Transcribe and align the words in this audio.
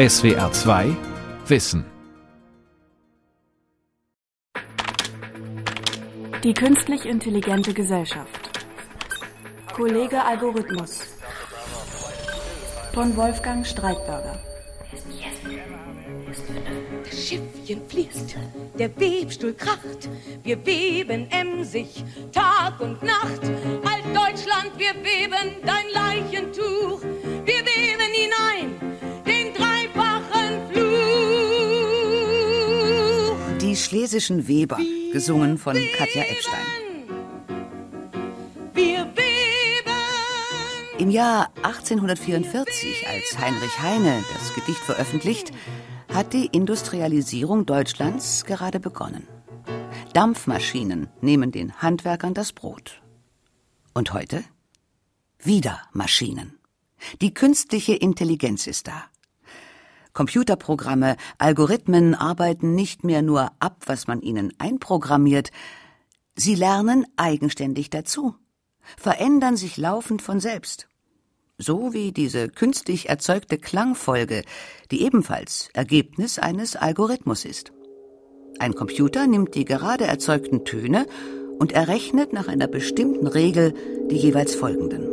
SWR 0.00 0.50
2 0.50 0.96
Wissen. 1.46 1.84
Die 6.42 6.54
künstlich 6.54 7.04
intelligente 7.04 7.74
Gesellschaft. 7.74 8.62
Kollege 9.74 10.24
Algorithmus. 10.24 11.02
Von 12.94 13.14
Wolfgang 13.14 13.66
Streitberger. 13.66 14.40
Das 17.04 17.28
Schiffchen 17.28 17.86
fließt, 17.86 18.36
der 18.78 18.98
Webstuhl 18.98 19.52
kracht, 19.52 20.08
wir 20.42 20.64
weben 20.64 21.30
emsig 21.30 22.02
Tag 22.32 22.80
und 22.80 23.02
Nacht. 23.02 23.42
Halt 23.84 24.06
Deutschland, 24.16 24.72
wir 24.78 24.94
weben 25.04 25.56
dein 25.66 25.90
Leichentuch, 25.92 27.02
wir 27.44 27.60
weben 27.66 28.12
hinein 28.14 28.89
schlesischen 33.84 34.48
Weber, 34.48 34.78
gesungen 35.12 35.58
von 35.58 35.76
Katja 35.96 36.22
Epstein. 36.22 36.80
Im 40.98 41.10
Jahr 41.10 41.50
1844, 41.62 43.08
als 43.08 43.38
Heinrich 43.38 43.80
Heine 43.80 44.22
das 44.34 44.54
Gedicht 44.54 44.80
veröffentlicht, 44.80 45.50
hat 46.12 46.32
die 46.32 46.46
Industrialisierung 46.46 47.64
Deutschlands 47.64 48.44
gerade 48.44 48.80
begonnen. 48.80 49.26
Dampfmaschinen 50.12 51.08
nehmen 51.20 51.52
den 51.52 51.72
Handwerkern 51.80 52.34
das 52.34 52.52
Brot. 52.52 53.00
Und 53.94 54.12
heute? 54.12 54.44
Wieder 55.38 55.80
Maschinen. 55.92 56.58
Die 57.20 57.32
künstliche 57.32 57.94
Intelligenz 57.94 58.66
ist 58.66 58.86
da. 58.88 59.09
Computerprogramme, 60.12 61.16
Algorithmen 61.38 62.14
arbeiten 62.14 62.74
nicht 62.74 63.04
mehr 63.04 63.22
nur 63.22 63.52
ab, 63.60 63.82
was 63.86 64.06
man 64.06 64.20
ihnen 64.20 64.52
einprogrammiert, 64.58 65.50
sie 66.34 66.54
lernen 66.54 67.06
eigenständig 67.16 67.90
dazu, 67.90 68.34
verändern 68.96 69.56
sich 69.56 69.76
laufend 69.76 70.22
von 70.22 70.40
selbst. 70.40 70.88
So 71.58 71.92
wie 71.92 72.12
diese 72.12 72.48
künstlich 72.48 73.10
erzeugte 73.10 73.58
Klangfolge, 73.58 74.44
die 74.90 75.02
ebenfalls 75.02 75.68
Ergebnis 75.74 76.38
eines 76.38 76.74
Algorithmus 76.74 77.44
ist. 77.44 77.72
Ein 78.58 78.74
Computer 78.74 79.26
nimmt 79.26 79.54
die 79.54 79.66
gerade 79.66 80.04
erzeugten 80.06 80.64
Töne 80.64 81.06
und 81.58 81.72
errechnet 81.72 82.32
nach 82.32 82.48
einer 82.48 82.66
bestimmten 82.66 83.26
Regel 83.26 83.74
die 84.10 84.16
jeweils 84.16 84.54
folgenden. 84.54 85.06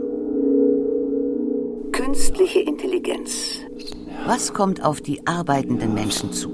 Künstliche 1.92 2.59
Intelligenz. 2.59 3.59
Was 4.28 4.53
kommt 4.53 4.83
auf 4.83 5.00
die 5.00 5.25
arbeitenden 5.25 5.94
Menschen 5.94 6.33
zu? 6.33 6.52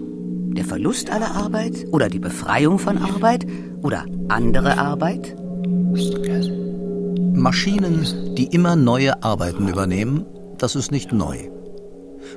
Der 0.51 0.63
Verlust 0.63 1.09
aller 1.09 1.31
Arbeit 1.31 1.87
oder 1.91 2.07
die 2.07 2.19
Befreiung 2.19 2.77
von 2.77 2.99
Arbeit 2.99 3.47
oder 3.81 4.05
andere 4.27 4.77
Arbeit? 4.77 5.35
Maschinen, 7.33 8.35
die 8.35 8.45
immer 8.45 8.75
neue 8.75 9.23
Arbeiten 9.23 9.67
übernehmen, 9.67 10.23
das 10.59 10.75
ist 10.75 10.91
nicht 10.91 11.13
neu. 11.13 11.49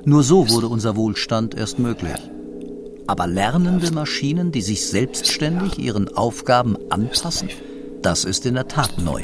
Nur 0.06 0.22
so 0.22 0.48
wurde 0.48 0.68
unser 0.68 0.96
Wohlstand 0.96 1.54
erst 1.54 1.78
möglich. 1.78 2.16
Aber 3.06 3.26
lernende 3.26 3.90
Maschinen, 3.90 4.52
die 4.52 4.62
sich 4.62 4.86
selbstständig 4.86 5.78
ihren 5.78 6.16
Aufgaben 6.16 6.78
anpassen, 6.88 7.50
das 8.00 8.24
ist 8.24 8.46
in 8.46 8.54
der 8.54 8.68
Tat 8.68 8.96
neu. 9.04 9.22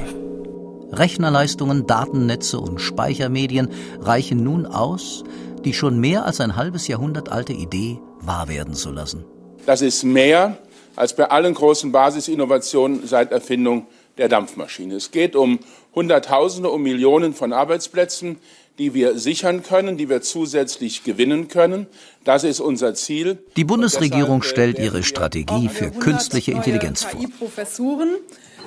Rechnerleistungen, 0.93 1.87
Datennetze 1.87 2.61
und 2.61 2.81
Speichermedien 2.81 3.69
reichen 4.01 4.45
nun 4.45 4.67
aus, 4.67 5.25
die 5.65 5.75
schon 5.75 5.99
mehr 5.99 6.27
als 6.27 6.41
ein 6.41 6.57
halbes 6.57 6.89
Jahrhundert 6.89 7.31
alte 7.31 7.53
Idee 7.53 7.99
wahr 8.21 8.49
werden 8.49 8.75
zu 8.75 8.91
lassen. 8.91 9.25
Das 9.67 9.81
ist 9.81 10.03
mehr 10.03 10.59
als 10.97 11.17
bei 11.17 11.31
allen 11.31 11.55
großen 11.55 11.93
Basisinnovationen 11.93 13.07
seit 13.07 13.33
Erfindung 13.33 13.87
der 14.19 14.29
Dampfmaschine. 14.29 14.97
Es 14.97 15.11
geht 15.11 15.37
um 15.37 15.61
Hunderttausende, 15.95 16.71
um 16.71 16.83
Millionen 16.83 17.35
von 17.35 17.53
Arbeitsplätzen, 17.53 18.39
die 18.79 18.95
wir 18.95 19.19
sichern 19.19 19.63
können, 19.63 19.97
die 19.97 20.09
wir 20.09 20.23
zusätzlich 20.23 21.05
gewinnen 21.05 21.49
können. 21.49 21.87
Das 22.25 22.45
ist 22.45 22.61
unser 22.61 22.95
Ziel. 22.95 23.39
Die 23.57 23.65
Bundesregierung 23.65 24.43
stellt 24.43 24.79
ihre 24.79 25.03
Strategie 25.03 25.69
für 25.69 25.91
künstliche 25.91 26.53
Intelligenz 26.53 27.05
vor. 27.05 27.21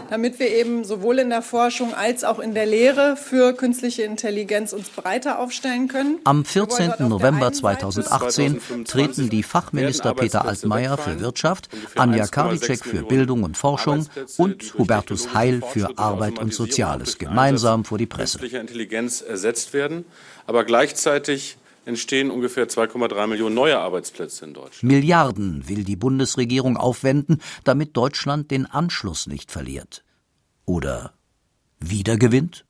Damit 0.09 0.39
wir 0.39 0.49
eben 0.49 0.83
sowohl 0.83 1.19
in 1.19 1.29
der 1.29 1.41
Forschung 1.41 1.93
als 1.93 2.23
auch 2.23 2.39
in 2.39 2.53
der 2.53 2.65
Lehre 2.65 3.15
für 3.15 3.53
künstliche 3.53 4.03
Intelligenz 4.03 4.73
uns 4.73 4.89
breiter 4.89 5.39
aufstellen 5.39 5.87
können. 5.87 6.19
Am 6.23 6.45
Wir 6.45 6.61
wollen 6.61 6.67
dort 6.67 6.73
14. 6.73 6.91
auf 6.91 6.97
der 6.97 7.07
November 7.07 7.45
einen 7.47 7.55
Seite 7.55 7.79
2018 7.89 8.85
treten 8.85 9.29
die 9.29 9.43
Fachminister 9.43 10.13
Peter 10.13 10.45
Altmaier 10.45 10.97
für 10.97 11.19
Wirtschaft, 11.19 11.69
Anja 11.95 12.27
Karliczek 12.27 12.85
für 12.85 13.03
Bildung 13.03 13.43
und 13.43 13.57
Forschung 13.57 14.05
und 14.37 14.73
Hubertus 14.77 15.33
Heil 15.33 15.61
für 15.61 15.97
Arbeit 15.97 16.39
und 16.39 16.53
Soziales 16.53 17.17
gemeinsam 17.17 17.85
vor 17.85 17.97
die 17.97 18.05
Presse. 18.05 18.39
künstlicher 18.39 18.61
Intelligenz 18.61 19.21
ersetzt 19.21 19.73
werden. 19.73 20.05
Aber 20.47 20.63
gleichzeitig 20.63 21.57
entstehen 21.85 22.31
ungefähr 22.31 22.67
2,3 22.67 23.27
Millionen 23.27 23.55
neue 23.55 23.79
Arbeitsplätze 23.79 24.45
in 24.45 24.53
Deutschland. 24.53 24.83
Milliarden 24.83 25.67
will 25.69 25.83
die 25.83 25.95
Bundesregierung 25.95 26.77
aufwenden, 26.77 27.41
damit 27.63 27.95
Deutschland 27.95 28.51
den 28.51 28.65
Anschluss 28.65 29.27
nicht 29.27 29.51
verliert. 29.51 30.03
Oder 30.65 31.13
wieder 31.79 32.17
gewinnt? 32.17 32.65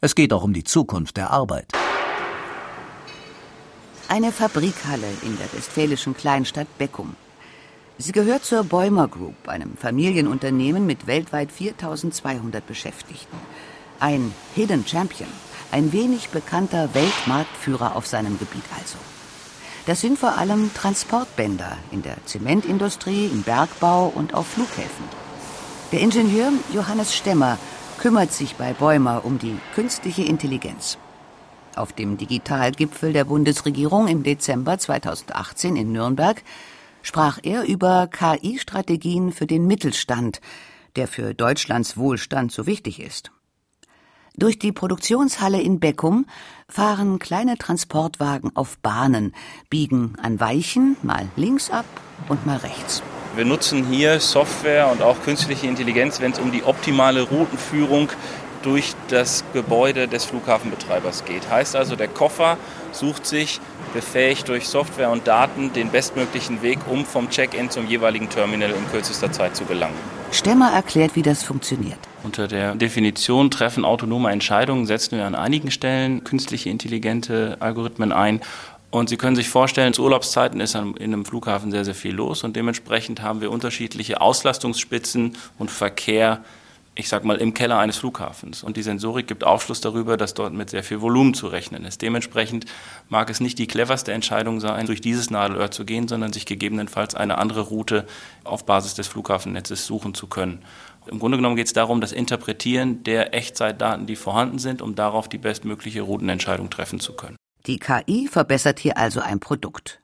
Es 0.00 0.14
geht 0.14 0.32
auch 0.32 0.42
um 0.42 0.52
die 0.52 0.64
Zukunft 0.64 1.16
der 1.16 1.30
Arbeit. 1.30 1.72
Eine 4.08 4.32
Fabrikhalle 4.32 5.06
in 5.22 5.38
der 5.38 5.50
westfälischen 5.54 6.14
Kleinstadt 6.14 6.66
Beckum. 6.76 7.16
Sie 7.98 8.12
gehört 8.12 8.44
zur 8.44 8.64
Bäumer 8.64 9.08
Group, 9.08 9.48
einem 9.48 9.76
Familienunternehmen 9.76 10.86
mit 10.86 11.06
weltweit 11.06 11.52
4200 11.52 12.66
Beschäftigten. 12.66 13.36
Ein 14.00 14.34
Hidden 14.54 14.84
Champion, 14.86 15.30
ein 15.72 15.92
wenig 15.92 16.28
bekannter 16.28 16.94
Weltmarktführer 16.94 17.96
auf 17.96 18.06
seinem 18.06 18.38
Gebiet 18.38 18.64
also. 18.78 18.98
Das 19.86 20.00
sind 20.00 20.18
vor 20.18 20.38
allem 20.38 20.72
Transportbänder 20.74 21.76
in 21.90 22.02
der 22.02 22.16
Zementindustrie, 22.24 23.26
im 23.26 23.42
Bergbau 23.42 24.12
und 24.14 24.34
auf 24.34 24.46
Flughäfen. 24.46 25.04
Der 25.90 26.00
Ingenieur 26.00 26.52
Johannes 26.72 27.14
Stemmer 27.14 27.58
kümmert 27.98 28.32
sich 28.32 28.54
bei 28.54 28.72
Bäumer 28.74 29.24
um 29.24 29.38
die 29.38 29.56
künstliche 29.74 30.22
Intelligenz. 30.22 30.98
Auf 31.74 31.92
dem 31.92 32.16
Digitalgipfel 32.16 33.12
der 33.12 33.24
Bundesregierung 33.24 34.06
im 34.06 34.22
Dezember 34.22 34.78
2018 34.78 35.76
in 35.76 35.92
Nürnberg 35.92 36.42
sprach 37.02 37.38
er 37.42 37.64
über 37.64 38.06
KI-Strategien 38.08 39.32
für 39.32 39.46
den 39.46 39.66
Mittelstand, 39.66 40.40
der 40.96 41.08
für 41.08 41.34
Deutschlands 41.34 41.96
Wohlstand 41.96 42.52
so 42.52 42.66
wichtig 42.66 43.00
ist. 43.00 43.32
Durch 44.36 44.58
die 44.58 44.72
Produktionshalle 44.72 45.60
in 45.60 45.78
Beckum 45.78 46.26
fahren 46.68 47.18
kleine 47.18 47.58
Transportwagen 47.58 48.50
auf 48.54 48.78
Bahnen, 48.78 49.34
biegen 49.68 50.14
an 50.22 50.40
Weichen 50.40 50.96
mal 51.02 51.28
links 51.36 51.70
ab 51.70 51.84
und 52.28 52.46
mal 52.46 52.56
rechts. 52.56 53.02
Wir 53.36 53.44
nutzen 53.44 53.84
hier 53.84 54.20
Software 54.20 54.90
und 54.90 55.02
auch 55.02 55.22
künstliche 55.22 55.66
Intelligenz, 55.66 56.20
wenn 56.20 56.32
es 56.32 56.38
um 56.38 56.50
die 56.50 56.64
optimale 56.64 57.22
Routenführung 57.22 58.10
durch 58.62 58.94
das 59.08 59.44
Gebäude 59.52 60.08
des 60.08 60.24
Flughafenbetreibers 60.24 61.24
geht. 61.24 61.50
Heißt 61.50 61.76
also, 61.76 61.96
der 61.96 62.08
Koffer 62.08 62.56
sucht 62.92 63.26
sich 63.26 63.60
befähigt 63.92 64.48
durch 64.48 64.68
Software 64.68 65.10
und 65.10 65.26
Daten 65.26 65.72
den 65.72 65.90
bestmöglichen 65.90 66.62
Weg, 66.62 66.78
um 66.88 67.04
vom 67.04 67.28
Check-in 67.30 67.70
zum 67.70 67.86
jeweiligen 67.86 68.28
Terminal 68.28 68.70
in 68.70 68.88
kürzester 68.90 69.30
Zeit 69.32 69.54
zu 69.56 69.64
gelangen. 69.64 69.94
Stemmer 70.30 70.72
erklärt, 70.72 71.14
wie 71.14 71.22
das 71.22 71.42
funktioniert. 71.42 71.98
Unter 72.22 72.48
der 72.48 72.74
Definition 72.74 73.50
treffen 73.50 73.84
autonome 73.84 74.30
Entscheidungen 74.30 74.86
setzen 74.86 75.18
wir 75.18 75.26
an 75.26 75.34
einigen 75.34 75.70
Stellen 75.70 76.24
künstliche 76.24 76.70
intelligente 76.70 77.56
Algorithmen 77.60 78.12
ein. 78.12 78.40
Und 78.90 79.08
Sie 79.08 79.16
können 79.16 79.36
sich 79.36 79.48
vorstellen, 79.48 79.94
zu 79.94 80.02
Urlaubszeiten 80.02 80.60
ist 80.60 80.74
in 80.74 80.94
einem 80.98 81.24
Flughafen 81.24 81.70
sehr, 81.70 81.84
sehr 81.84 81.94
viel 81.94 82.14
los 82.14 82.44
und 82.44 82.56
dementsprechend 82.56 83.22
haben 83.22 83.40
wir 83.40 83.50
unterschiedliche 83.50 84.20
Auslastungsspitzen 84.20 85.36
und 85.58 85.70
Verkehr, 85.70 86.44
ich 86.94 87.08
sag 87.08 87.24
mal, 87.24 87.36
im 87.36 87.54
Keller 87.54 87.78
eines 87.78 87.96
Flughafens. 87.96 88.62
Und 88.62 88.76
die 88.76 88.82
Sensorik 88.82 89.26
gibt 89.26 89.44
Aufschluss 89.44 89.80
darüber, 89.80 90.16
dass 90.16 90.34
dort 90.34 90.52
mit 90.52 90.70
sehr 90.70 90.84
viel 90.84 91.00
Volumen 91.00 91.32
zu 91.32 91.46
rechnen 91.46 91.84
ist. 91.84 92.02
Dementsprechend 92.02 92.66
mag 93.08 93.30
es 93.30 93.40
nicht 93.40 93.58
die 93.58 93.66
cleverste 93.66 94.12
Entscheidung 94.12 94.60
sein, 94.60 94.86
durch 94.86 95.00
dieses 95.00 95.30
Nadelöhr 95.30 95.70
zu 95.70 95.86
gehen, 95.86 96.06
sondern 96.06 96.32
sich 96.32 96.44
gegebenenfalls 96.44 97.14
eine 97.14 97.38
andere 97.38 97.62
Route 97.62 98.06
auf 98.44 98.66
Basis 98.66 98.94
des 98.94 99.08
Flughafennetzes 99.08 99.86
suchen 99.86 100.12
zu 100.12 100.26
können. 100.26 100.62
Im 101.06 101.18
Grunde 101.18 101.38
genommen 101.38 101.56
geht 101.56 101.66
es 101.66 101.72
darum, 101.72 102.00
das 102.00 102.12
Interpretieren 102.12 103.02
der 103.04 103.34
Echtzeitdaten, 103.34 104.06
die 104.06 104.16
vorhanden 104.16 104.58
sind, 104.58 104.82
um 104.82 104.94
darauf 104.94 105.28
die 105.28 105.38
bestmögliche 105.38 106.02
Routenentscheidung 106.02 106.68
treffen 106.70 107.00
zu 107.00 107.14
können. 107.14 107.36
Die 107.66 107.78
KI 107.78 108.28
verbessert 108.28 108.78
hier 108.78 108.98
also 108.98 109.20
ein 109.20 109.40
Produkt. 109.40 110.00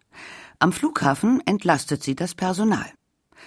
Am 0.59 0.73
Flughafen 0.73 1.41
entlastet 1.47 2.03
sie 2.03 2.17
das 2.17 2.35
Personal. 2.35 2.87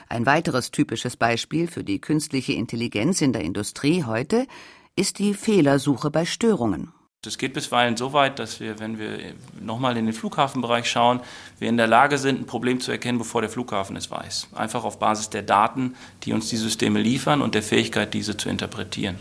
Ein 0.10 0.26
weiteres 0.26 0.72
typisches 0.72 1.18
Beispiel 1.18 1.68
für 1.68 1.84
die 1.84 2.00
künstliche 2.00 2.54
Intelligenz 2.54 3.22
in 3.22 3.34
der 3.34 3.44
Industrie 3.44 4.04
heute 4.04 4.48
ist 4.96 5.20
die 5.20 5.34
Fehlersuche 5.34 6.12
bei 6.12 6.26
Störungen. 6.26 6.94
Es 7.24 7.38
geht 7.38 7.54
bisweilen 7.54 7.98
so 7.98 8.14
weit, 8.14 8.40
dass 8.40 8.60
wir, 8.60 8.80
wenn 8.80 8.98
wir 8.98 9.36
nochmal 9.62 9.96
in 9.96 10.06
den 10.06 10.14
Flughafenbereich 10.14 10.90
schauen, 10.90 11.20
wir 11.60 11.70
in 11.70 11.78
der 11.78 11.86
Lage 11.86 12.18
sind, 12.18 12.42
ein 12.42 12.46
Problem 12.48 12.80
zu 12.80 12.92
erkennen, 12.92 13.20
bevor 13.20 13.42
der 13.42 13.50
Flughafen 13.52 13.96
es 13.96 14.10
weiß. 14.10 14.48
Einfach 14.56 14.84
auf 14.84 14.98
Basis 14.98 15.30
der 15.30 15.44
Daten, 15.44 15.96
die 16.24 16.34
uns 16.34 16.50
die 16.50 16.58
Systeme 16.58 17.00
liefern 17.00 17.44
und 17.44 17.54
der 17.54 17.62
Fähigkeit, 17.62 18.16
diese 18.16 18.38
zu 18.38 18.50
interpretieren. 18.50 19.20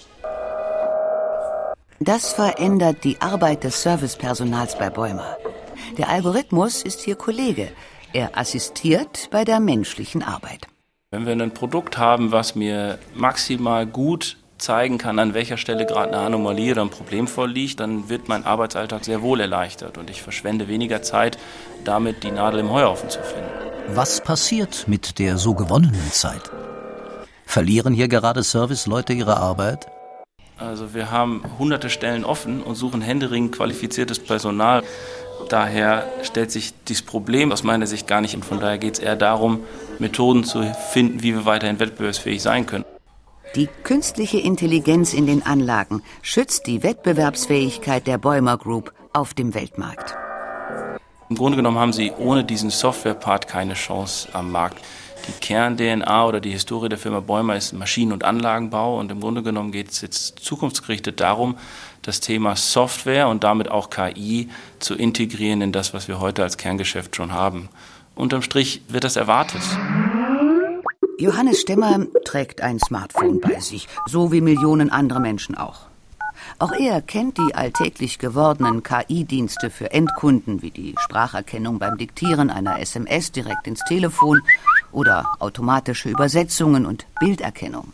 Das 1.99 2.33
verändert 2.33 3.05
die 3.05 3.21
Arbeit 3.21 3.65
des 3.65 3.83
Servicepersonals 3.83 4.79
bei 4.79 4.89
Bäumer. 4.89 5.37
Der 5.99 6.09
Algorithmus 6.09 6.83
ist 6.83 7.01
hier 7.01 7.17
Kollege. 7.17 7.71
Er 8.13 8.37
assistiert 8.37 9.29
bei 9.31 9.45
der 9.45 9.61
menschlichen 9.61 10.25
Arbeit. 10.25 10.67
Wenn 11.13 11.27
wir 11.27 11.33
ein 11.33 11.55
Produkt 11.55 11.97
haben, 11.97 12.33
was 12.33 12.57
mir 12.57 12.99
maximal 13.15 13.87
gut 13.87 14.37
zeigen 14.59 14.99
kann, 14.99 15.21
an 15.21 15.33
welcher 15.33 15.57
Stelle 15.57 15.87
gerade 15.87 16.13
eine 16.13 16.27
Anomalie 16.27 16.73
oder 16.73 16.83
ein 16.83 16.91
Problem 16.91 17.29
vorliegt, 17.29 17.79
dann 17.79 18.09
wird 18.09 18.29
mein 18.29 18.45
Arbeitsalltag 18.45 19.05
sehr 19.05 19.23
wohl 19.23 19.41
erleichtert 19.41 19.97
und 19.97 20.11
ich 20.11 20.23
verschwende 20.23 20.67
weniger 20.67 21.03
Zeit, 21.03 21.39
damit 21.85 22.25
die 22.25 22.33
Nadel 22.33 22.61
im 22.61 22.71
Heuhaufen 22.71 23.11
zu 23.11 23.21
finden. 23.23 23.49
Was 23.95 24.21
passiert 24.21 24.87
mit 24.89 25.21
der 25.21 25.39
so 25.39 25.55
gewonnenen 25.55 26.11
Zeit? 26.11 26.51
Verlieren 27.47 27.95
hier 27.95 28.09
gerade 28.09 28.43
Serviceleute 28.43 29.13
ihre 29.13 29.37
Arbeit? 29.37 29.87
Also 30.59 30.95
wir 30.95 31.11
haben 31.11 31.43
hunderte 31.59 31.91
Stellen 31.91 32.25
offen 32.25 32.63
und 32.63 32.75
suchen 32.75 33.01
händeringend 33.01 33.53
qualifiziertes 33.53 34.19
Personal. 34.19 34.83
Daher 35.49 36.07
stellt 36.23 36.51
sich 36.51 36.75
dieses 36.89 37.03
Problem 37.03 37.53
aus 37.53 37.63
meiner 37.63 37.87
Sicht 37.87 38.07
gar 38.07 38.21
nicht 38.21 38.35
und 38.35 38.45
von 38.45 38.61
daher 38.61 38.79
geht 38.79 38.95
es 38.95 39.01
eher 39.01 39.17
darum, 39.17 39.65
Methoden 39.99 40.45
zu 40.45 40.63
finden, 40.93 41.23
wie 41.23 41.35
wir 41.35 41.45
weiterhin 41.45 41.81
wettbewerbsfähig 41.81 42.43
sein 42.43 42.67
können. 42.67 42.85
Die 43.57 43.69
künstliche 43.83 44.39
Intelligenz 44.39 45.13
in 45.13 45.27
den 45.27 45.45
Anlagen 45.45 46.03
schützt 46.23 46.69
die 46.69 46.85
Wettbewerbsfähigkeit 46.85 48.07
der 48.07 48.19
Bäumer 48.19 48.57
Group 48.57 48.93
auf 49.13 49.35
dem 49.35 49.55
Weltmarkt. 49.55 50.17
Im 51.29 51.37
Grunde 51.37 51.57
genommen 51.57 51.79
haben 51.79 51.93
sie 51.93 52.13
ohne 52.19 52.45
diesen 52.45 52.71
Software-Part 52.71 53.49
keine 53.49 53.75
Chance 53.75 54.29
am 54.33 54.51
Markt. 54.53 54.79
Die 55.27 55.33
Kern-DNA 55.41 56.27
oder 56.27 56.41
die 56.41 56.51
Historie 56.51 56.89
der 56.89 56.99
Firma 56.99 57.21
Bäumer 57.21 57.57
ist 57.57 57.73
Maschinen- 57.73 58.13
und 58.13 58.25
Anlagenbau 58.25 58.99
und 58.99 59.11
im 59.13 59.21
Grunde 59.21 59.43
genommen 59.43 59.73
geht 59.73 59.91
es 59.91 60.01
jetzt 60.01 60.41
zukunftsgerichtet 60.41 61.21
darum, 61.21 61.57
das 62.03 62.21
Thema 62.21 62.57
Software 62.57 63.29
und 63.29 63.45
damit 63.45 63.71
auch 63.71 63.91
KI 63.91 64.49
zu 64.79 64.95
integrieren 64.95 65.61
in 65.61 65.73
das, 65.73 65.93
was 65.95 66.09
wir 66.09 66.21
heute 66.21 66.43
als 66.43 66.57
Kerngeschäft 66.57 67.17
schon 67.17 67.33
haben. 67.33 67.69
Unterm 68.15 68.43
Strich 68.43 68.83
wird 68.89 69.05
das 69.05 69.17
erwartet. 69.17 69.63
Johannes 71.19 71.61
Stemmer 71.61 72.07
trägt 72.25 72.63
ein 72.63 72.79
Smartphone 72.79 73.41
bei 73.41 73.61
sich, 73.61 73.89
so 74.07 74.33
wie 74.33 74.41
Millionen 74.41 74.91
andere 74.91 75.21
Menschen 75.21 75.55
auch. 75.55 75.91
Auch 76.59 76.73
er 76.73 77.01
kennt 77.03 77.39
die 77.39 77.55
alltäglich 77.55 78.19
gewordenen 78.19 78.83
KI-Dienste 78.83 79.71
für 79.71 79.93
Endkunden 79.93 80.63
wie 80.63 80.71
die 80.71 80.95
Spracherkennung 80.99 81.79
beim 81.79 81.99
Diktieren 81.99 82.51
einer 82.51 82.81
SMS 82.81 83.33
direkt 83.33 83.67
ins 83.67 83.85
Telefon 83.85 84.41
oder 84.93 85.27
automatische 85.39 86.09
Übersetzungen 86.09 86.87
und 86.87 87.07
Bilderkennung. 87.19 87.93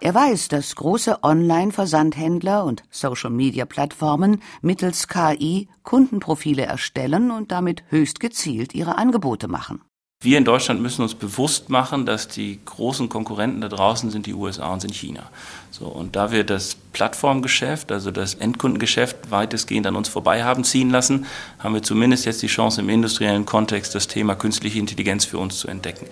Er 0.00 0.14
weiß, 0.14 0.48
dass 0.48 0.74
große 0.74 1.22
Online-Versandhändler 1.22 2.64
und 2.64 2.82
Social-Media-Plattformen 2.90 4.42
mittels 4.60 5.06
KI 5.06 5.68
Kundenprofile 5.84 6.62
erstellen 6.62 7.30
und 7.30 7.52
damit 7.52 7.84
höchst 7.88 8.18
gezielt 8.18 8.74
ihre 8.74 8.98
Angebote 8.98 9.46
machen. 9.46 9.80
Wir 10.22 10.38
in 10.38 10.44
Deutschland 10.44 10.80
müssen 10.80 11.02
uns 11.02 11.16
bewusst 11.16 11.68
machen, 11.68 12.06
dass 12.06 12.28
die 12.28 12.60
großen 12.64 13.08
Konkurrenten 13.08 13.60
da 13.60 13.68
draußen 13.68 14.08
sind 14.10 14.26
die 14.26 14.34
USA 14.34 14.72
und 14.72 14.80
sind 14.80 14.94
China. 14.94 15.28
So, 15.72 15.86
und 15.86 16.14
da 16.14 16.30
wir 16.30 16.44
das 16.44 16.76
Plattformgeschäft, 16.92 17.90
also 17.90 18.12
das 18.12 18.34
Endkundengeschäft 18.34 19.32
weitestgehend 19.32 19.84
an 19.88 19.96
uns 19.96 20.08
vorbei 20.08 20.44
haben 20.44 20.62
ziehen 20.62 20.90
lassen, 20.90 21.26
haben 21.58 21.74
wir 21.74 21.82
zumindest 21.82 22.24
jetzt 22.24 22.40
die 22.40 22.46
Chance 22.46 22.82
im 22.82 22.88
industriellen 22.88 23.46
Kontext 23.46 23.96
das 23.96 24.06
Thema 24.06 24.36
künstliche 24.36 24.78
Intelligenz 24.78 25.24
für 25.24 25.38
uns 25.38 25.58
zu 25.58 25.66
entdecken. 25.66 26.06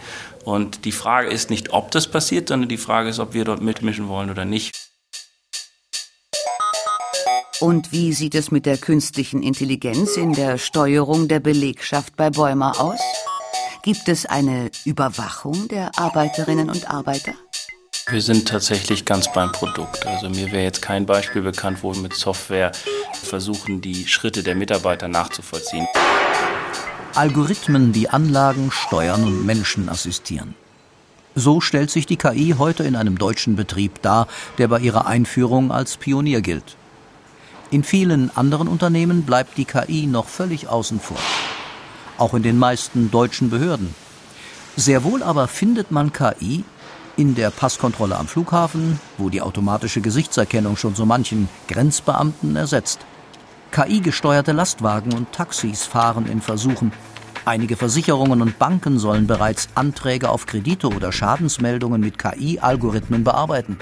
Und 0.44 0.84
die 0.86 0.92
Frage 0.92 1.28
ist 1.28 1.48
nicht, 1.48 1.72
ob 1.72 1.92
das 1.92 2.08
passiert, 2.08 2.48
sondern 2.48 2.68
die 2.68 2.78
Frage 2.78 3.10
ist, 3.10 3.20
ob 3.20 3.32
wir 3.32 3.44
dort 3.44 3.62
mitmischen 3.62 4.08
wollen 4.08 4.28
oder 4.28 4.44
nicht. 4.44 4.74
Und 7.60 7.92
wie 7.92 8.12
sieht 8.12 8.34
es 8.34 8.50
mit 8.50 8.66
der 8.66 8.78
künstlichen 8.78 9.42
Intelligenz 9.42 10.16
in 10.16 10.32
der 10.32 10.58
Steuerung 10.58 11.28
der 11.28 11.38
Belegschaft 11.38 12.16
bei 12.16 12.30
Bäumer 12.30 12.80
aus? 12.80 12.98
Gibt 13.82 14.11
es 14.11 14.27
eine 14.27 14.71
Überwachung 14.85 15.67
der 15.69 15.99
Arbeiterinnen 15.99 16.69
und 16.69 16.91
Arbeiter? 16.91 17.32
Wir 18.11 18.21
sind 18.21 18.47
tatsächlich 18.47 19.06
ganz 19.06 19.32
beim 19.32 19.53
Produkt. 19.53 20.06
Also 20.06 20.29
mir 20.29 20.53
wäre 20.53 20.65
jetzt 20.65 20.82
kein 20.82 21.06
Beispiel 21.06 21.41
bekannt, 21.41 21.79
wo 21.82 21.94
wir 21.94 22.03
mit 22.03 22.12
Software 22.12 22.73
versuchen, 23.15 23.81
die 23.81 24.06
Schritte 24.06 24.43
der 24.43 24.55
Mitarbeiter 24.55 25.09
nachzuvollziehen. 25.09 25.87
Algorithmen, 27.15 27.93
die 27.93 28.11
Anlagen 28.11 28.71
steuern 28.71 29.25
und 29.25 29.47
Menschen 29.47 29.88
assistieren. 29.88 30.55
So 31.35 31.62
stellt 31.62 31.91
sich 31.91 32.05
die 32.05 32.17
KI 32.17 32.56
heute 32.59 32.85
in 32.85 32.97
einem 32.97 33.17
deutschen 33.17 33.56
Betrieb 33.56 34.03
dar, 34.03 34.29
der 34.59 34.69
bei 34.69 34.81
ihrer 34.81 35.06
Einführung 35.06 35.73
als 35.73 35.97
Pionier 35.97 36.43
gilt. 36.43 36.77
In 37.71 37.82
vielen 37.82 38.37
anderen 38.37 38.69
Unternehmen 38.69 39.23
bleibt 39.23 39.56
die 39.56 39.65
KI 39.65 40.06
noch 40.06 40.29
völlig 40.29 40.69
außen 40.69 41.00
vor 41.00 41.19
auch 42.20 42.34
in 42.34 42.43
den 42.43 42.58
meisten 42.58 43.11
deutschen 43.11 43.50
Behörden. 43.50 43.94
Sehr 44.76 45.05
wohl 45.05 45.22
aber 45.22 45.49
findet 45.49 45.90
man 45.90 46.12
KI 46.12 46.64
in 47.17 47.34
der 47.34 47.50
Passkontrolle 47.50 48.17
am 48.17 48.26
Flughafen, 48.26 49.00
wo 49.19 49.28
die 49.28 49.43
automatische 49.43 50.00
Gesichtserkennung 50.00 50.76
schon 50.76 50.94
so 50.94 51.05
manchen 51.05 51.49
Grenzbeamten 51.69 52.56
ersetzt. 52.56 53.00
KI-gesteuerte 53.72 54.52
Lastwagen 54.52 55.12
und 55.12 55.32
Taxis 55.32 55.84
fahren 55.84 56.26
in 56.26 56.40
Versuchen. 56.40 56.93
Einige 57.44 57.76
Versicherungen 57.76 58.43
und 58.43 58.58
Banken 58.58 58.99
sollen 58.99 59.26
bereits 59.26 59.69
Anträge 59.75 60.28
auf 60.28 60.46
Kredite 60.46 60.88
oder 60.88 61.12
Schadensmeldungen 61.12 62.00
mit 62.00 62.19
KI-Algorithmen 62.19 63.25
bearbeiten. 63.25 63.78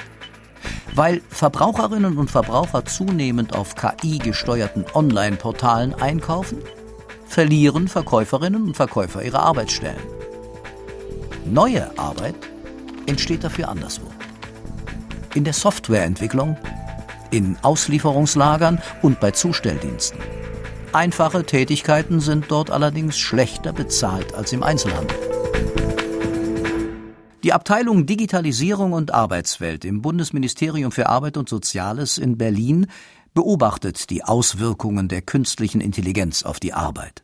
Weil 0.94 1.22
Verbraucherinnen 1.28 2.18
und 2.18 2.30
Verbraucher 2.30 2.84
zunehmend 2.84 3.54
auf 3.54 3.74
KI-gesteuerten 3.74 4.84
Online-Portalen 4.94 5.94
einkaufen, 5.94 6.58
verlieren 7.28 7.86
Verkäuferinnen 7.88 8.64
und 8.64 8.76
Verkäufer 8.76 9.22
ihre 9.22 9.40
Arbeitsstellen. 9.40 10.02
Neue 11.44 11.96
Arbeit 11.98 12.34
entsteht 13.06 13.44
dafür 13.44 13.68
anderswo. 13.68 14.06
In 15.34 15.44
der 15.44 15.52
Softwareentwicklung, 15.52 16.56
in 17.30 17.56
Auslieferungslagern 17.62 18.80
und 19.02 19.20
bei 19.20 19.30
Zustelldiensten. 19.30 20.18
Einfache 20.92 21.44
Tätigkeiten 21.44 22.20
sind 22.20 22.46
dort 22.48 22.70
allerdings 22.70 23.18
schlechter 23.18 23.72
bezahlt 23.72 24.34
als 24.34 24.52
im 24.52 24.62
Einzelhandel. 24.62 25.16
Die 27.44 27.52
Abteilung 27.52 28.04
Digitalisierung 28.04 28.92
und 28.92 29.14
Arbeitswelt 29.14 29.84
im 29.84 30.02
Bundesministerium 30.02 30.90
für 30.90 31.08
Arbeit 31.08 31.36
und 31.36 31.48
Soziales 31.48 32.18
in 32.18 32.36
Berlin 32.36 32.88
beobachtet 33.38 34.10
die 34.10 34.24
Auswirkungen 34.24 35.06
der 35.06 35.22
künstlichen 35.22 35.80
Intelligenz 35.80 36.42
auf 36.42 36.58
die 36.58 36.72
Arbeit. 36.72 37.22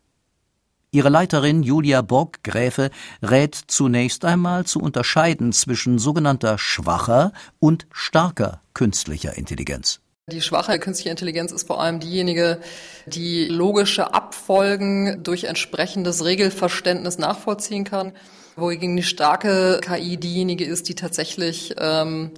Ihre 0.92 1.08
Leiterin 1.08 1.64
Julia 1.64 2.02
Borg-Gräfe 2.02 2.92
rät 3.20 3.58
zunächst 3.66 4.24
einmal 4.24 4.64
zu 4.64 4.78
unterscheiden 4.78 5.52
zwischen 5.52 5.98
sogenannter 5.98 6.56
schwacher 6.56 7.32
und 7.58 7.88
starker 7.90 8.60
künstlicher 8.74 9.36
Intelligenz. 9.36 9.98
Die 10.30 10.40
schwache 10.40 10.78
künstliche 10.78 11.10
Intelligenz 11.10 11.50
ist 11.50 11.66
vor 11.66 11.82
allem 11.82 11.98
diejenige, 11.98 12.60
die 13.06 13.46
logische 13.46 14.14
Abfolgen 14.14 15.24
durch 15.24 15.42
entsprechendes 15.42 16.24
Regelverständnis 16.24 17.18
nachvollziehen 17.18 17.82
kann, 17.82 18.12
wohingegen 18.54 18.94
die 18.94 19.02
starke 19.02 19.80
KI 19.82 20.16
diejenige 20.16 20.64
ist, 20.64 20.88
die 20.88 20.94
tatsächlich 20.94 21.74
ähm, 21.76 22.30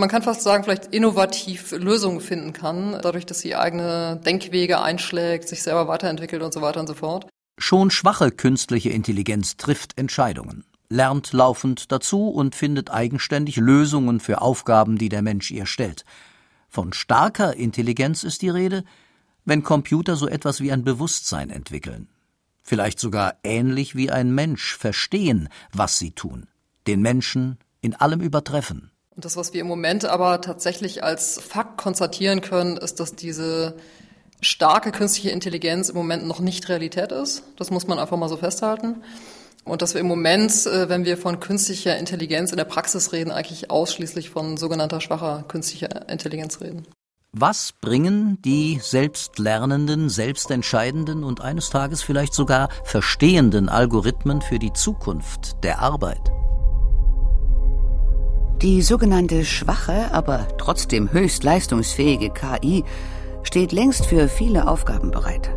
man 0.00 0.08
kann 0.08 0.22
fast 0.22 0.42
sagen, 0.42 0.64
vielleicht 0.64 0.86
innovativ 0.94 1.72
Lösungen 1.72 2.20
finden 2.20 2.52
kann, 2.52 2.98
dadurch, 3.02 3.26
dass 3.26 3.40
sie 3.40 3.54
eigene 3.54 4.20
Denkwege 4.24 4.80
einschlägt, 4.80 5.48
sich 5.48 5.62
selber 5.62 5.88
weiterentwickelt 5.88 6.42
und 6.42 6.54
so 6.54 6.62
weiter 6.62 6.80
und 6.80 6.86
so 6.86 6.94
fort. 6.94 7.26
Schon 7.58 7.90
schwache 7.90 8.30
künstliche 8.30 8.90
Intelligenz 8.90 9.56
trifft 9.56 9.98
Entscheidungen, 9.98 10.64
lernt 10.88 11.32
laufend 11.32 11.92
dazu 11.92 12.28
und 12.28 12.54
findet 12.54 12.90
eigenständig 12.90 13.56
Lösungen 13.56 14.20
für 14.20 14.40
Aufgaben, 14.40 14.96
die 14.96 15.10
der 15.10 15.22
Mensch 15.22 15.50
ihr 15.50 15.66
stellt. 15.66 16.04
Von 16.68 16.94
starker 16.94 17.54
Intelligenz 17.54 18.24
ist 18.24 18.40
die 18.40 18.48
Rede, 18.48 18.84
wenn 19.44 19.62
Computer 19.62 20.16
so 20.16 20.26
etwas 20.26 20.60
wie 20.60 20.72
ein 20.72 20.84
Bewusstsein 20.84 21.50
entwickeln, 21.50 22.08
vielleicht 22.62 22.98
sogar 22.98 23.36
ähnlich 23.44 23.94
wie 23.94 24.10
ein 24.10 24.34
Mensch 24.34 24.74
verstehen, 24.76 25.48
was 25.72 25.98
sie 25.98 26.12
tun, 26.12 26.46
den 26.86 27.02
Menschen 27.02 27.58
in 27.82 27.94
allem 27.94 28.20
übertreffen. 28.20 28.90
Und 29.14 29.24
das, 29.24 29.36
was 29.36 29.52
wir 29.52 29.60
im 29.60 29.66
Moment 29.66 30.04
aber 30.04 30.40
tatsächlich 30.40 31.04
als 31.04 31.38
Fakt 31.40 31.76
konstatieren 31.76 32.40
können, 32.40 32.76
ist, 32.76 32.98
dass 32.98 33.14
diese 33.14 33.76
starke 34.40 34.90
künstliche 34.90 35.30
Intelligenz 35.30 35.90
im 35.90 35.96
Moment 35.96 36.26
noch 36.26 36.40
nicht 36.40 36.68
Realität 36.68 37.12
ist. 37.12 37.44
Das 37.56 37.70
muss 37.70 37.86
man 37.86 37.98
einfach 37.98 38.16
mal 38.16 38.28
so 38.28 38.36
festhalten. 38.36 39.02
Und 39.64 39.82
dass 39.82 39.94
wir 39.94 40.00
im 40.00 40.08
Moment, 40.08 40.66
äh, 40.66 40.88
wenn 40.88 41.04
wir 41.04 41.16
von 41.16 41.38
künstlicher 41.38 41.96
Intelligenz 41.96 42.50
in 42.50 42.56
der 42.56 42.64
Praxis 42.64 43.12
reden, 43.12 43.30
eigentlich 43.30 43.70
ausschließlich 43.70 44.30
von 44.30 44.56
sogenannter 44.56 45.00
schwacher 45.00 45.44
künstlicher 45.46 46.08
Intelligenz 46.08 46.60
reden. 46.60 46.86
Was 47.34 47.72
bringen 47.72 48.38
die 48.42 48.80
selbstlernenden, 48.82 50.10
selbstentscheidenden 50.10 51.24
und 51.24 51.40
eines 51.40 51.70
Tages 51.70 52.02
vielleicht 52.02 52.34
sogar 52.34 52.68
verstehenden 52.84 53.68
Algorithmen 53.68 54.42
für 54.42 54.58
die 54.58 54.72
Zukunft 54.72 55.62
der 55.62 55.78
Arbeit? 55.78 56.30
Die 58.62 58.80
sogenannte 58.80 59.44
schwache, 59.44 60.14
aber 60.14 60.46
trotzdem 60.56 61.12
höchst 61.12 61.42
leistungsfähige 61.42 62.30
KI 62.30 62.84
steht 63.42 63.72
längst 63.72 64.06
für 64.06 64.28
viele 64.28 64.68
Aufgaben 64.68 65.10
bereit. 65.10 65.50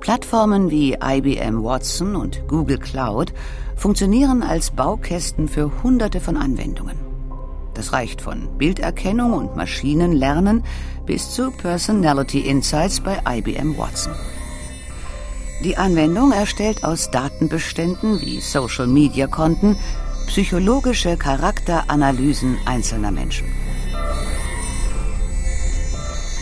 Plattformen 0.00 0.68
wie 0.68 0.94
IBM 0.94 1.62
Watson 1.62 2.16
und 2.16 2.48
Google 2.48 2.78
Cloud 2.78 3.32
funktionieren 3.76 4.42
als 4.42 4.72
Baukästen 4.72 5.46
für 5.46 5.70
Hunderte 5.84 6.18
von 6.18 6.36
Anwendungen. 6.36 6.98
Das 7.74 7.92
reicht 7.92 8.20
von 8.20 8.58
Bilderkennung 8.58 9.32
und 9.32 9.54
Maschinenlernen 9.54 10.64
bis 11.04 11.30
zu 11.30 11.52
Personality 11.52 12.40
Insights 12.40 12.98
bei 12.98 13.20
IBM 13.24 13.78
Watson. 13.78 14.14
Die 15.62 15.76
Anwendung 15.76 16.32
erstellt 16.32 16.82
aus 16.82 17.08
Datenbeständen 17.12 18.20
wie 18.20 18.40
Social-Media-Konten 18.40 19.76
psychologische 20.26 21.16
Charakteranalysen 21.16 22.58
einzelner 22.66 23.10
Menschen. 23.10 23.46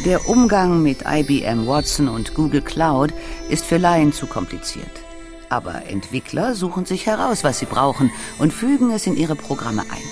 Der 0.04 0.28
Umgang 0.28 0.82
mit 0.82 1.04
IBM 1.06 1.66
Watson 1.66 2.08
und 2.08 2.34
Google 2.34 2.60
Cloud 2.60 3.12
ist 3.48 3.64
für 3.64 3.78
Laien 3.78 4.12
zu 4.12 4.26
kompliziert. 4.26 4.90
Aber 5.48 5.86
Entwickler 5.86 6.54
suchen 6.54 6.84
sich 6.84 7.06
heraus, 7.06 7.44
was 7.44 7.58
sie 7.58 7.66
brauchen 7.66 8.10
und 8.38 8.52
fügen 8.52 8.90
es 8.90 9.06
in 9.06 9.16
ihre 9.16 9.36
Programme 9.36 9.82
ein. 9.82 10.08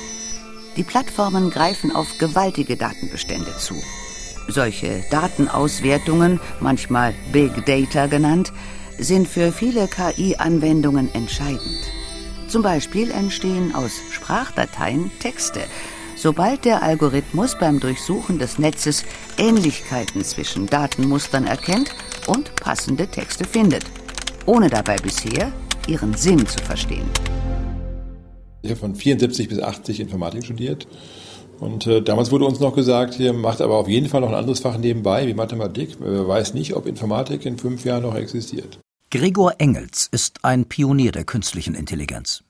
Die 0.77 0.85
Plattformen 0.85 1.51
greifen 1.51 1.95
auf 1.95 2.19
gewaltige 2.19 2.77
Datenbestände 2.77 3.55
zu. 3.59 3.75
Solche 4.49 5.05
Datenauswertungen, 5.11 6.41
manchmal 6.61 7.15
Big 7.33 7.67
Data 7.67 8.07
genannt, 8.07 8.53
sind 8.99 9.29
für 9.29 9.53
viele 9.53 9.89
KI-Anwendungen 9.89 11.13
entscheidend. 11.15 12.02
Zum 12.53 12.61
Beispiel 12.61 13.11
entstehen 13.13 13.75
aus 13.75 13.93
Sprachdateien 14.11 15.11
Texte, 15.21 15.61
sobald 16.17 16.67
der 16.67 16.83
Algorithmus 16.83 17.57
beim 17.59 17.81
Durchsuchen 17.81 18.39
des 18.39 18.59
Netzes 18.59 19.05
Ähnlichkeiten 19.39 20.23
zwischen 20.23 20.67
Datenmustern 20.67 21.47
erkennt 21.47 21.95
und 22.27 22.55
passende 22.57 23.07
Texte 23.07 23.47
findet, 23.47 23.87
ohne 24.45 24.69
dabei 24.69 24.97
bisher 24.97 25.51
ihren 25.89 26.13
Sinn 26.13 26.47
zu 26.47 26.59
verstehen. 26.59 27.09
Ich 28.61 28.69
habe 28.69 28.81
von 28.81 28.97
74 28.97 29.49
bis 29.49 29.59
80 29.59 30.01
Informatik 30.01 30.45
studiert. 30.45 30.87
Und 31.59 31.87
äh, 31.87 32.03
damals 32.03 32.31
wurde 32.33 32.45
uns 32.45 32.61
noch 32.61 32.75
gesagt, 32.75 33.19
ihr 33.19 33.33
macht 33.33 33.63
aber 33.63 33.77
auf 33.77 33.89
jeden 33.89 34.11
Fall 34.11 34.21
noch 34.21 34.29
ein 34.29 34.35
anderes 34.35 34.61
Fach 34.61 34.77
nebenbei, 34.77 35.27
wie 35.27 35.33
Mathematik. 35.33 35.97
Wer 36.01 36.29
weiß 36.29 36.53
nicht, 36.53 36.77
ob 36.77 36.85
Informatik 36.85 37.47
in 37.47 37.57
fünf 37.57 37.87
Jahren 37.87 38.03
noch 38.03 38.15
existiert. 38.15 38.79
Gregor 39.15 39.57
Engels 39.59 40.09
ist 40.11 40.43
ein 40.43 40.65
Pionier 40.65 41.13
der 41.13 41.25
künstlichen 41.25 41.75
Intelligenz. 41.75 42.45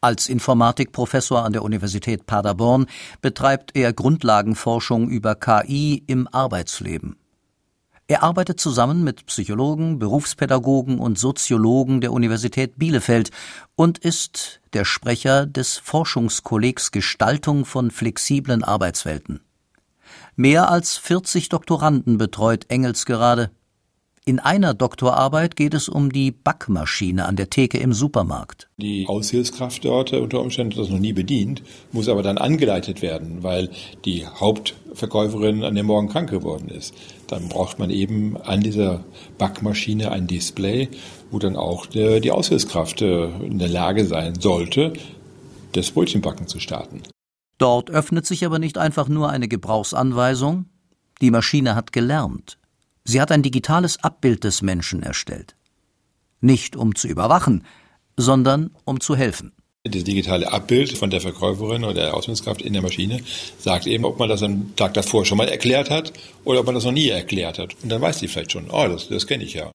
Als 0.00 0.28
Informatikprofessor 0.28 1.44
an 1.44 1.52
der 1.52 1.62
Universität 1.62 2.26
Paderborn 2.26 2.86
betreibt 3.22 3.76
er 3.76 3.92
Grundlagenforschung 3.92 5.08
über 5.08 5.36
KI 5.36 6.02
im 6.08 6.26
Arbeitsleben. 6.26 7.14
Er 8.08 8.24
arbeitet 8.24 8.58
zusammen 8.58 9.04
mit 9.04 9.26
Psychologen, 9.26 10.00
Berufspädagogen 10.00 10.98
und 10.98 11.16
Soziologen 11.16 12.00
der 12.00 12.10
Universität 12.10 12.76
Bielefeld 12.76 13.30
und 13.76 13.98
ist 13.98 14.62
der 14.72 14.84
Sprecher 14.84 15.46
des 15.46 15.76
Forschungskollegs 15.76 16.90
Gestaltung 16.90 17.64
von 17.64 17.92
flexiblen 17.92 18.64
Arbeitswelten. 18.64 19.42
Mehr 20.34 20.72
als 20.72 20.96
40 20.96 21.50
Doktoranden 21.50 22.18
betreut 22.18 22.64
Engels 22.68 23.06
gerade. 23.06 23.52
In 24.26 24.40
einer 24.40 24.72
Doktorarbeit 24.72 25.54
geht 25.54 25.74
es 25.74 25.86
um 25.86 26.10
die 26.10 26.30
Backmaschine 26.30 27.26
an 27.26 27.36
der 27.36 27.50
Theke 27.50 27.76
im 27.76 27.92
Supermarkt. 27.92 28.70
Die 28.78 29.06
Aushilfskraft 29.06 29.84
dort 29.84 30.14
unter 30.14 30.40
Umständen 30.40 30.78
das 30.78 30.88
noch 30.88 30.98
nie 30.98 31.12
bedient, 31.12 31.62
muss 31.92 32.08
aber 32.08 32.22
dann 32.22 32.38
angeleitet 32.38 33.02
werden, 33.02 33.42
weil 33.42 33.68
die 34.06 34.26
Hauptverkäuferin 34.26 35.62
an 35.62 35.74
dem 35.74 35.84
Morgen 35.84 36.08
krank 36.08 36.30
geworden 36.30 36.70
ist. 36.70 36.94
Dann 37.26 37.50
braucht 37.50 37.78
man 37.78 37.90
eben 37.90 38.38
an 38.38 38.62
dieser 38.62 39.04
Backmaschine 39.36 40.10
ein 40.10 40.26
Display, 40.26 40.88
wo 41.30 41.38
dann 41.38 41.54
auch 41.54 41.84
die 41.84 42.30
Aushilfskraft 42.30 43.02
äh, 43.02 43.26
in 43.44 43.58
der 43.58 43.68
Lage 43.68 44.06
sein 44.06 44.40
sollte, 44.40 44.94
das 45.72 45.90
Brötchenbacken 45.90 46.46
zu 46.46 46.60
starten. 46.60 47.02
Dort 47.58 47.90
öffnet 47.90 48.24
sich 48.24 48.46
aber 48.46 48.58
nicht 48.58 48.78
einfach 48.78 49.08
nur 49.08 49.28
eine 49.28 49.48
Gebrauchsanweisung, 49.48 50.64
die 51.20 51.30
Maschine 51.30 51.74
hat 51.74 51.92
gelernt. 51.92 52.56
Sie 53.06 53.20
hat 53.20 53.30
ein 53.30 53.42
digitales 53.42 54.02
Abbild 54.02 54.44
des 54.44 54.62
Menschen 54.62 55.02
erstellt. 55.02 55.56
Nicht 56.40 56.74
um 56.74 56.94
zu 56.94 57.06
überwachen, 57.06 57.64
sondern 58.16 58.70
um 58.84 59.00
zu 59.00 59.14
helfen. 59.14 59.52
Das 59.86 60.04
digitale 60.04 60.50
Abbild 60.50 60.96
von 60.96 61.10
der 61.10 61.20
Verkäuferin 61.20 61.84
oder 61.84 61.92
der 61.94 62.14
Ausbildungskraft 62.14 62.62
in 62.62 62.72
der 62.72 62.80
Maschine 62.80 63.20
sagt 63.58 63.86
eben, 63.86 64.06
ob 64.06 64.18
man 64.18 64.30
das 64.30 64.42
am 64.42 64.74
Tag 64.76 64.94
davor 64.94 65.26
schon 65.26 65.36
mal 65.36 65.48
erklärt 65.48 65.90
hat 65.90 66.14
oder 66.44 66.60
ob 66.60 66.66
man 66.66 66.74
das 66.74 66.84
noch 66.84 66.92
nie 66.92 67.08
erklärt 67.08 67.58
hat. 67.58 67.76
Und 67.82 67.90
dann 67.90 68.00
weiß 68.00 68.20
sie 68.20 68.28
vielleicht 68.28 68.52
schon, 68.52 68.70
oh, 68.70 68.88
das, 68.88 69.08
das 69.08 69.26
kenne 69.26 69.44
ich 69.44 69.52
ja. 69.52 69.70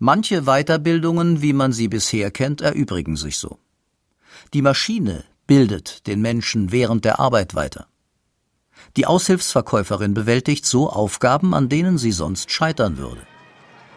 Manche 0.00 0.42
Weiterbildungen, 0.42 1.40
wie 1.40 1.52
man 1.52 1.72
sie 1.72 1.86
bisher 1.86 2.32
kennt, 2.32 2.62
erübrigen 2.62 3.16
sich 3.16 3.38
so. 3.38 3.58
Die 4.52 4.62
Maschine 4.62 5.22
bildet 5.46 6.08
den 6.08 6.20
Menschen 6.20 6.72
während 6.72 7.04
der 7.04 7.20
Arbeit 7.20 7.54
weiter. 7.54 7.86
Die 8.96 9.06
Aushilfsverkäuferin 9.06 10.14
bewältigt 10.14 10.66
so 10.66 10.90
Aufgaben, 10.90 11.54
an 11.54 11.68
denen 11.68 11.98
sie 11.98 12.12
sonst 12.12 12.50
scheitern 12.50 12.98
würde. 12.98 13.22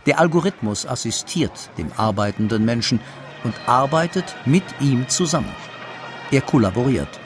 Der 0.06 0.20
Algorithmus 0.20 0.86
assistiert 0.86 1.70
dem 1.77 1.91
arbeitenden 1.98 2.65
Menschen 2.65 3.00
und 3.44 3.53
arbeitet 3.67 4.36
mit 4.46 4.63
ihm 4.79 5.08
zusammen. 5.10 5.53
Er 6.32 6.41
kollaboriert. 6.41 7.20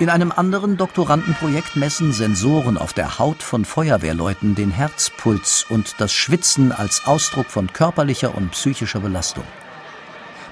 In 0.00 0.10
einem 0.10 0.32
anderen 0.32 0.76
Doktorandenprojekt 0.76 1.76
messen 1.76 2.12
Sensoren 2.12 2.78
auf 2.78 2.92
der 2.92 3.18
Haut 3.18 3.42
von 3.42 3.64
Feuerwehrleuten 3.64 4.56
den 4.56 4.70
Herzpuls 4.70 5.66
und 5.68 5.94
das 5.98 6.12
Schwitzen 6.12 6.72
als 6.72 7.06
Ausdruck 7.06 7.46
von 7.46 7.72
körperlicher 7.72 8.34
und 8.34 8.50
psychischer 8.50 8.98
Belastung. 9.00 9.44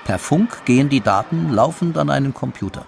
Per 0.04 0.18
Funk 0.18 0.64
gehen 0.64 0.88
die 0.88 1.00
Daten 1.00 1.50
laufend 1.50 1.98
an 1.98 2.08
einen 2.08 2.34
Computer. 2.34 2.86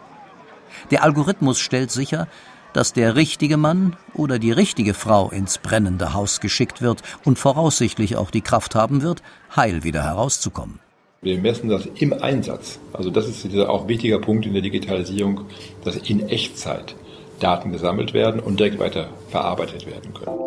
Der 0.91 1.03
Algorithmus 1.03 1.59
stellt 1.61 1.91
sicher, 1.91 2.29
dass 2.73 2.93
der 2.93 3.15
richtige 3.17 3.57
Mann 3.57 3.97
oder 4.15 4.39
die 4.39 4.53
richtige 4.53 4.95
Frau 4.95 5.31
ins 5.31 5.59
brennende 5.59 6.13
Haus 6.13 6.41
geschickt 6.41 6.83
wird 6.83 7.03
und 7.25 7.39
voraussichtlich 7.39 8.17
auch 8.17 8.31
die 8.31 8.41
Kraft 8.43 8.75
haben 8.75 9.03
wird, 9.03 9.23
heil 9.55 9.85
wieder 9.85 10.03
herauszukommen. 10.03 10.81
Wir 11.23 11.39
messen 11.39 11.71
das 11.71 11.87
im 11.87 12.13
Einsatz. 12.13 12.79
Also 12.93 13.11
das 13.11 13.29
ist 13.29 13.57
auch 13.57 13.83
ein 13.83 13.89
wichtiger 13.89 14.19
Punkt 14.19 14.45
in 14.45 14.53
der 14.53 14.61
Digitalisierung, 14.61 15.47
dass 15.85 15.97
in 15.97 16.29
Echtzeit 16.29 16.95
Daten 17.41 17.73
gesammelt 17.73 18.13
werden 18.13 18.41
und 18.41 18.61
direkt 18.61 18.79
weiter 18.79 19.09
verarbeitet 19.31 19.87
werden 19.87 20.13
können. 20.13 20.39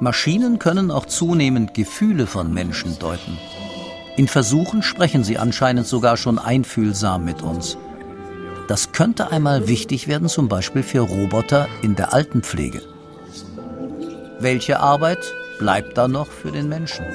Maschinen 0.00 0.58
können 0.58 0.90
auch 0.90 1.06
zunehmend 1.06 1.74
Gefühle 1.74 2.26
von 2.26 2.52
Menschen 2.52 2.98
deuten. 2.98 3.38
In 4.18 4.26
Versuchen 4.26 4.82
sprechen 4.82 5.22
sie 5.22 5.38
anscheinend 5.38 5.86
sogar 5.86 6.16
schon 6.16 6.40
einfühlsam 6.40 7.24
mit 7.24 7.40
uns. 7.40 7.78
Das 8.66 8.90
könnte 8.90 9.30
einmal 9.30 9.68
wichtig 9.68 10.08
werden, 10.08 10.28
zum 10.28 10.48
Beispiel 10.48 10.82
für 10.82 11.02
Roboter 11.02 11.68
in 11.82 11.94
der 11.94 12.12
Altenpflege. 12.12 12.82
Welche 14.40 14.80
Arbeit 14.80 15.32
bleibt 15.60 15.96
da 15.96 16.08
noch 16.08 16.26
für 16.26 16.50
den 16.50 16.68
Menschen? 16.68 17.06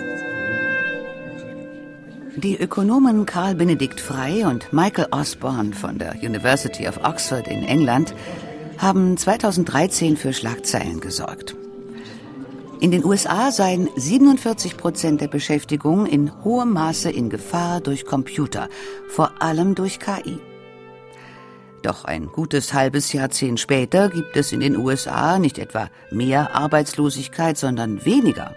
Die 2.37 2.57
Ökonomen 2.57 3.25
Karl 3.25 3.55
Benedikt 3.55 3.99
Frey 3.99 4.45
und 4.45 4.71
Michael 4.71 5.09
Osborne 5.11 5.73
von 5.73 5.99
der 5.99 6.15
University 6.23 6.87
of 6.87 7.03
Oxford 7.03 7.49
in 7.49 7.63
England 7.65 8.15
haben 8.77 9.17
2013 9.17 10.15
für 10.15 10.31
Schlagzeilen 10.31 11.01
gesorgt. 11.01 11.53
In 12.83 12.91
den 12.91 13.05
USA 13.05 13.49
seien 13.49 13.87
47 13.95 14.75
Prozent 14.75 15.21
der 15.21 15.29
Beschäftigung 15.29 16.05
in 16.05 16.43
hohem 16.43 16.73
Maße 16.73 17.09
in 17.09 17.29
Gefahr 17.29 17.79
durch 17.79 18.05
Computer, 18.05 18.67
vor 19.07 19.41
allem 19.41 19.73
durch 19.73 20.01
KI. 20.01 20.37
Doch 21.81 22.03
ein 22.03 22.27
gutes 22.27 22.73
halbes 22.73 23.13
Jahrzehnt 23.13 23.61
später 23.61 24.09
gibt 24.09 24.35
es 24.35 24.51
in 24.51 24.59
den 24.59 24.75
USA 24.75 25.39
nicht 25.39 25.59
etwa 25.59 25.87
mehr 26.11 26.53
Arbeitslosigkeit, 26.57 27.57
sondern 27.57 28.03
weniger. 28.03 28.53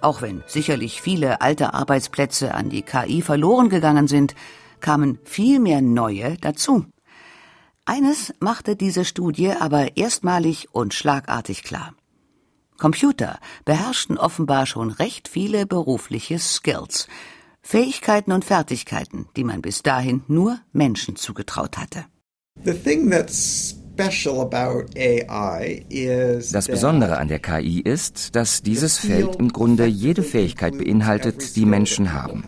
Auch 0.00 0.20
wenn 0.20 0.42
sicherlich 0.48 1.00
viele 1.00 1.40
alte 1.40 1.72
Arbeitsplätze 1.72 2.52
an 2.52 2.68
die 2.68 2.82
KI 2.82 3.22
verloren 3.22 3.68
gegangen 3.68 4.08
sind, 4.08 4.34
kamen 4.80 5.20
viel 5.22 5.60
mehr 5.60 5.82
neue 5.82 6.36
dazu. 6.40 6.86
Eines 7.84 8.34
machte 8.40 8.74
diese 8.74 9.04
Studie 9.04 9.52
aber 9.52 9.96
erstmalig 9.96 10.66
und 10.72 10.94
schlagartig 10.94 11.62
klar. 11.62 11.94
Computer 12.78 13.38
beherrschten 13.64 14.18
offenbar 14.18 14.66
schon 14.66 14.90
recht 14.90 15.28
viele 15.28 15.66
berufliche 15.66 16.38
Skills, 16.38 17.08
Fähigkeiten 17.62 18.32
und 18.32 18.44
Fertigkeiten, 18.44 19.26
die 19.36 19.44
man 19.44 19.62
bis 19.62 19.82
dahin 19.82 20.22
nur 20.28 20.58
Menschen 20.72 21.16
zugetraut 21.16 21.78
hatte. 21.78 22.04
Das 26.52 26.66
Besondere 26.66 27.18
an 27.18 27.28
der 27.28 27.38
KI 27.38 27.80
ist, 27.80 28.36
dass 28.36 28.62
dieses 28.62 28.98
Feld 28.98 29.36
im 29.36 29.52
Grunde 29.52 29.86
jede 29.86 30.22
Fähigkeit 30.22 30.76
beinhaltet, 30.76 31.56
die 31.56 31.64
Menschen 31.64 32.12
haben. 32.12 32.44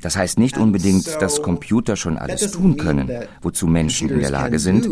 Das 0.00 0.16
heißt 0.16 0.38
nicht 0.38 0.56
unbedingt, 0.56 1.20
dass 1.20 1.42
Computer 1.42 1.96
schon 1.96 2.16
alles 2.16 2.50
tun 2.52 2.76
können, 2.76 3.10
wozu 3.42 3.66
Menschen 3.66 4.08
in 4.08 4.20
der 4.20 4.30
Lage 4.30 4.58
sind. 4.58 4.88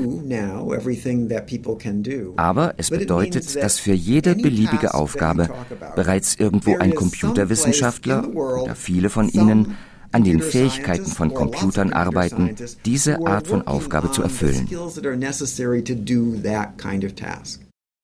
Aber 2.36 2.74
es 2.76 2.90
bedeutet, 2.90 3.56
dass 3.62 3.78
für 3.78 3.94
jede 3.94 4.34
beliebige 4.34 4.94
Aufgabe 4.94 5.50
bereits 5.96 6.34
irgendwo 6.34 6.76
ein 6.76 6.94
Computerwissenschaftler 6.94 8.28
oder 8.34 8.74
viele 8.74 9.10
von 9.10 9.28
ihnen 9.28 9.76
an 10.12 10.24
den 10.24 10.40
Fähigkeiten 10.40 11.06
von 11.06 11.34
Computern 11.34 11.92
arbeiten, 11.92 12.56
diese 12.84 13.26
Art 13.26 13.46
von 13.46 13.66
Aufgabe 13.66 14.10
zu 14.10 14.22
erfüllen. 14.22 14.68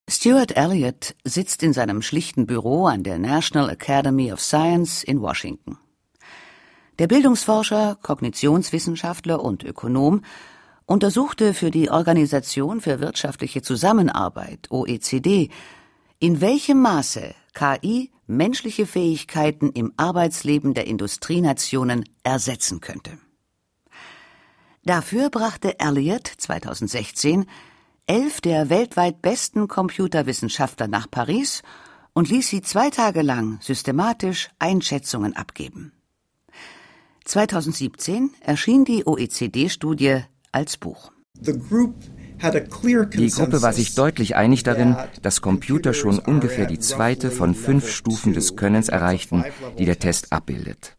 Stuart 0.07 0.55
Elliott 0.55 1.17
sitzt 1.25 1.63
in 1.63 1.73
seinem 1.73 2.03
schlichten 2.03 2.45
Büro 2.45 2.87
an 2.87 3.05
der 3.05 3.19
National 3.19 3.71
Academy 3.71 4.33
of 4.33 4.41
Science 4.41 5.03
in 5.03 5.23
Washington. 5.23 5.79
Der 7.01 7.09
Bildungsforscher, 7.09 7.99
Kognitionswissenschaftler 8.01 9.43
und 9.43 9.65
Ökonom 9.65 10.23
untersuchte 10.87 11.53
für 11.53 11.73
die 11.73 11.91
Organisation 11.91 12.81
für 12.81 13.01
wirtschaftliche 13.01 13.63
Zusammenarbeit 13.63 14.71
OECD, 14.71 15.51
in 16.21 16.41
welchem 16.41 16.81
Maße 16.81 17.35
KI 17.53 18.13
menschliche 18.29 18.87
Fähigkeiten 18.87 19.71
im 19.71 19.93
Arbeitsleben 19.97 20.73
der 20.73 20.87
Industrienationen 20.87 22.05
ersetzen 22.23 22.81
könnte. 22.81 23.19
Dafür 24.85 25.31
brachte 25.31 25.81
Elliott 25.81 26.27
2016 26.27 27.47
elf 28.07 28.41
der 28.41 28.71
weltweit 28.71 29.21
besten 29.21 29.67
Computerwissenschaftler 29.67 30.87
nach 30.87 31.11
Paris 31.11 31.63
und 32.13 32.29
ließ 32.29 32.49
sie 32.49 32.63
zwei 32.63 32.91
Tage 32.91 33.23
lang 33.23 33.59
systematisch 33.61 34.51
Einschätzungen 34.61 35.35
abgeben. 35.35 35.93
2017 37.25 38.31
erschien 38.41 38.85
die 38.85 39.07
OECD-Studie 39.07 40.21
als 40.53 40.77
Buch. 40.77 41.11
Die 41.37 41.53
Gruppe 43.31 43.63
war 43.63 43.73
sich 43.73 43.95
deutlich 43.95 44.37
einig 44.37 44.63
darin, 44.63 44.97
dass 45.23 45.41
Computer 45.41 45.95
schon 45.95 46.19
ungefähr 46.19 46.67
die 46.67 46.79
zweite 46.79 47.31
von 47.31 47.55
fünf 47.55 47.91
Stufen 47.91 48.35
des 48.35 48.57
Könnens 48.57 48.89
erreichten, 48.89 49.45
die 49.79 49.87
der 49.87 49.99
Test 49.99 50.33
abbildet. 50.33 50.97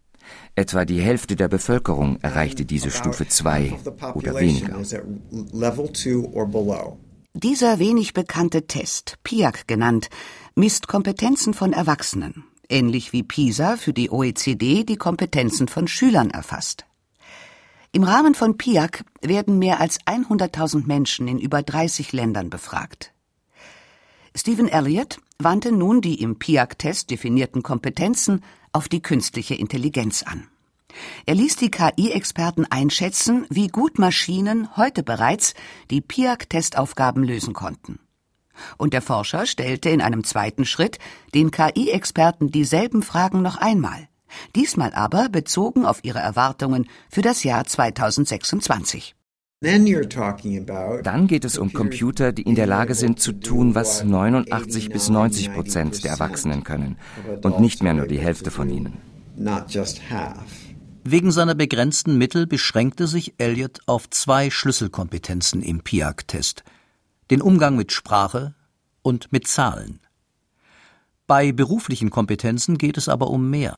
Etwa 0.56 0.86
die 0.86 1.00
Hälfte 1.00 1.36
der 1.36 1.48
Bevölkerung 1.48 2.18
erreichte 2.22 2.66
diese 2.66 2.90
Stufe 2.90 3.28
2 3.28 3.78
oder 4.16 4.40
weniger. 4.40 4.82
Dieser 7.34 7.80
wenig 7.80 8.14
bekannte 8.14 8.66
Test, 8.66 9.18
PIAC 9.24 9.68
genannt, 9.68 10.10
misst 10.56 10.88
Kompetenzen 10.88 11.54
von 11.54 11.74
Erwachsenen 11.74 12.46
ähnlich 12.70 13.14
wie 13.14 13.24
PISA 13.24 13.78
für 13.78 13.94
die 13.94 14.12
OECD 14.12 14.84
die 14.84 14.98
Kompetenzen 14.98 15.68
von 15.68 15.88
Schülern 15.88 16.30
erfasst. 16.30 16.86
Im 17.92 18.04
Rahmen 18.04 18.36
von 18.36 18.58
PIAC 18.58 19.06
werden 19.22 19.58
mehr 19.58 19.80
als 19.80 20.02
100.000 20.02 20.86
Menschen 20.86 21.28
in 21.28 21.40
über 21.40 21.62
30 21.64 22.12
Ländern 22.12 22.50
befragt. 22.50 23.14
Stephen 24.36 24.68
Elliott 24.68 25.20
wandte 25.40 25.72
nun 25.72 26.02
die 26.02 26.22
im 26.22 26.38
PIAC-Test 26.38 27.10
definierten 27.10 27.64
Kompetenzen 27.64 28.44
auf 28.74 28.90
die 28.90 29.02
künstliche 29.02 29.56
Intelligenz 29.56 30.24
an. 30.24 30.48
Er 31.26 31.36
ließ 31.36 31.56
die 31.56 31.72
KI-Experten 31.72 32.66
einschätzen, 32.66 33.46
wie 33.50 33.68
gut 33.68 33.98
Maschinen 33.98 34.76
heute 34.76 35.04
bereits 35.04 35.54
die 35.90 36.02
PIAC-Testaufgaben 36.02 37.24
lösen 37.24 37.54
konnten. 37.54 38.00
Und 38.78 38.94
der 38.94 39.02
Forscher 39.02 39.46
stellte 39.46 39.90
in 39.90 40.02
einem 40.02 40.24
zweiten 40.24 40.66
Schritt 40.66 41.00
den 41.34 41.52
KI-Experten 41.52 42.52
dieselben 42.52 43.04
Fragen 43.04 43.42
noch 43.42 43.58
einmal, 43.58 44.08
diesmal 44.56 44.94
aber 44.94 45.30
bezogen 45.30 45.86
auf 45.86 46.00
ihre 46.04 46.20
Erwartungen 46.20 46.88
für 47.10 47.22
das 47.22 47.44
Jahr 47.44 47.66
2026. 47.66 49.16
Dann 49.62 51.28
geht 51.28 51.46
es 51.46 51.58
um 51.58 51.74
Computer, 51.74 52.32
die 52.32 52.44
in 52.44 52.56
der 52.56 52.68
Lage 52.68 52.94
sind 52.94 53.20
zu 53.20 53.32
tun, 53.32 53.74
was 53.74 54.04
89 54.04 54.90
bis 54.90 55.10
90 55.10 55.54
Prozent 55.54 56.04
der 56.04 56.12
Erwachsenen 56.12 56.64
können 56.64 56.98
und 57.42 57.60
nicht 57.60 57.82
mehr 57.82 57.94
nur 57.94 58.06
die 58.06 58.20
Hälfte 58.20 58.52
von 58.52 58.70
ihnen. 58.70 58.98
Wegen 61.04 61.32
seiner 61.32 61.56
begrenzten 61.56 62.18
Mittel 62.18 62.48
beschränkte 62.48 63.08
sich 63.08 63.36
Elliot 63.38 63.80
auf 63.86 64.10
zwei 64.10 64.50
Schlüsselkompetenzen 64.50 65.62
im 65.62 65.82
PIAC-Test– 65.82 66.64
den 67.32 67.42
Umgang 67.42 67.76
mit 67.76 67.92
Sprache 67.92 68.56
und 69.02 69.32
mit 69.32 69.48
Zahlen. 69.48 70.00
Bei 71.28 71.52
beruflichen 71.52 72.10
Kompetenzen 72.10 72.78
geht 72.78 72.98
es 72.98 73.10
aber 73.10 73.30
um 73.30 73.50
mehr. 73.50 73.76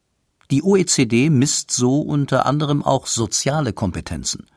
Die 0.52 0.64
OECD 0.64 1.30
misst 1.30 1.72
so 1.72 2.02
unter 2.02 2.46
anderem 2.46 2.84
auch 2.84 3.08
soziale 3.08 3.74
Kompetenzen. 3.74 4.48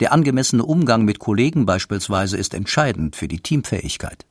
Der 0.00 0.12
angemessene 0.12 0.64
Umgang 0.64 1.04
mit 1.04 1.18
Kollegen 1.18 1.66
beispielsweise 1.66 2.36
ist 2.38 2.54
entscheidend 2.54 3.16
für 3.16 3.28
die 3.28 3.40
Teamfähigkeit. 3.40 4.24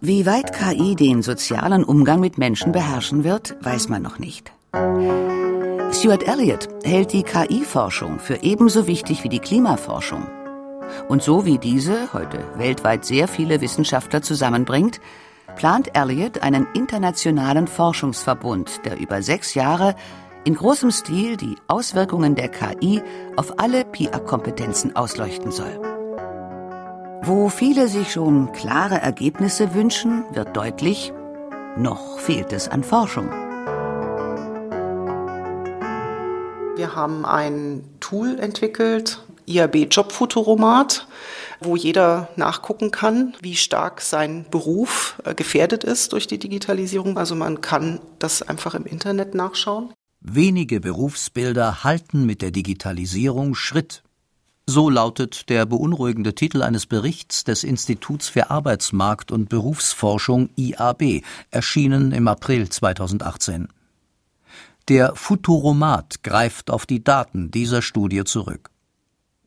Wie 0.00 0.26
weit 0.26 0.52
KI 0.52 0.96
den 0.96 1.22
sozialen 1.22 1.84
Umgang 1.84 2.20
mit 2.20 2.38
Menschen 2.38 2.72
beherrschen 2.72 3.22
wird, 3.22 3.56
weiß 3.60 3.88
man 3.88 4.02
noch 4.02 4.18
nicht. 4.18 4.52
Stuart 5.94 6.26
Elliott 6.26 6.68
hält 6.84 7.12
die 7.12 7.22
KI-Forschung 7.22 8.18
für 8.18 8.42
ebenso 8.42 8.86
wichtig 8.86 9.24
wie 9.24 9.28
die 9.28 9.38
Klimaforschung. 9.38 10.26
Und 11.08 11.22
so 11.22 11.44
wie 11.44 11.58
diese 11.58 12.12
heute 12.14 12.38
weltweit 12.56 13.04
sehr 13.04 13.28
viele 13.28 13.60
Wissenschaftler 13.60 14.22
zusammenbringt, 14.22 15.00
plant 15.54 15.94
Elliott 15.94 16.42
einen 16.42 16.66
internationalen 16.74 17.66
Forschungsverbund, 17.66 18.86
der 18.86 18.98
über 18.98 19.22
sechs 19.22 19.54
Jahre 19.54 19.94
in 20.44 20.54
großem 20.54 20.90
Stil 20.90 21.36
die 21.36 21.56
Auswirkungen 21.68 22.34
der 22.34 22.48
KI 22.48 23.02
auf 23.36 23.60
alle 23.60 23.84
PIA-Kompetenzen 23.84 24.96
ausleuchten 24.96 25.52
soll. 25.52 25.78
Wo 27.22 27.50
viele 27.50 27.88
sich 27.88 28.12
schon 28.12 28.50
klare 28.52 29.00
Ergebnisse 29.00 29.74
wünschen, 29.74 30.24
wird 30.32 30.56
deutlich, 30.56 31.12
noch 31.76 32.18
fehlt 32.18 32.52
es 32.52 32.68
an 32.68 32.82
Forschung. 32.82 33.51
Wir 36.74 36.96
haben 36.96 37.26
ein 37.26 37.84
Tool 38.00 38.38
entwickelt, 38.38 39.20
IAB 39.46 39.88
Jobfuturomat, 39.90 41.06
wo 41.60 41.76
jeder 41.76 42.28
nachgucken 42.36 42.90
kann, 42.90 43.34
wie 43.40 43.56
stark 43.56 44.00
sein 44.00 44.46
Beruf 44.50 45.20
äh, 45.24 45.34
gefährdet 45.34 45.84
ist 45.84 46.12
durch 46.12 46.26
die 46.26 46.38
Digitalisierung. 46.38 47.18
Also 47.18 47.34
man 47.34 47.60
kann 47.60 48.00
das 48.18 48.40
einfach 48.42 48.74
im 48.74 48.86
Internet 48.86 49.34
nachschauen. 49.34 49.92
Wenige 50.20 50.80
Berufsbilder 50.80 51.84
halten 51.84 52.24
mit 52.24 52.40
der 52.40 52.52
Digitalisierung 52.52 53.54
Schritt. 53.54 54.02
So 54.66 54.88
lautet 54.88 55.50
der 55.50 55.66
beunruhigende 55.66 56.34
Titel 56.34 56.62
eines 56.62 56.86
Berichts 56.86 57.44
des 57.44 57.64
Instituts 57.64 58.28
für 58.28 58.50
Arbeitsmarkt 58.50 59.30
und 59.30 59.48
Berufsforschung 59.48 60.50
IAB, 60.56 61.22
erschienen 61.50 62.12
im 62.12 62.28
April 62.28 62.68
2018. 62.68 63.68
Der 64.88 65.14
Futuromat 65.14 66.24
greift 66.24 66.70
auf 66.70 66.86
die 66.86 67.04
Daten 67.04 67.52
dieser 67.52 67.82
Studie 67.82 68.24
zurück. 68.24 68.70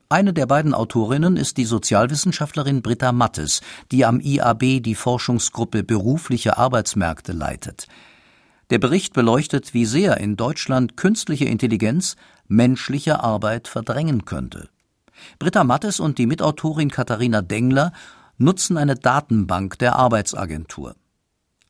Eine 0.08 0.34
der 0.34 0.46
beiden 0.46 0.74
Autorinnen 0.74 1.36
ist 1.36 1.58
die 1.58 1.66
Sozialwissenschaftlerin 1.66 2.82
Britta 2.82 3.12
Mattes, 3.12 3.60
die 3.92 4.06
am 4.06 4.22
IAB 4.22 4.82
die 4.82 4.96
Forschungsgruppe 4.96 5.84
berufliche 5.84 6.58
Arbeitsmärkte 6.58 7.34
leitet. 7.34 7.88
Der 8.70 8.80
Bericht 8.80 9.14
beleuchtet, 9.14 9.74
wie 9.74 9.86
sehr 9.86 10.18
in 10.18 10.38
Deutschland 10.38 10.96
künstliche 10.96 11.46
Intelligenz 11.46 12.16
menschliche 12.48 13.22
Arbeit 13.22 13.68
verdrängen 13.68 14.24
könnte. 14.24 14.70
Britta 15.38 15.66
Mattes 15.66 16.00
und 16.00 16.18
die 16.18 16.28
Mitautorin 16.28 16.90
Katharina 16.90 17.42
Dengler 17.42 17.92
nutzen 18.38 18.78
eine 18.78 18.96
Datenbank 18.96 19.80
der 19.80 19.98
Arbeitsagentur. 19.98 20.96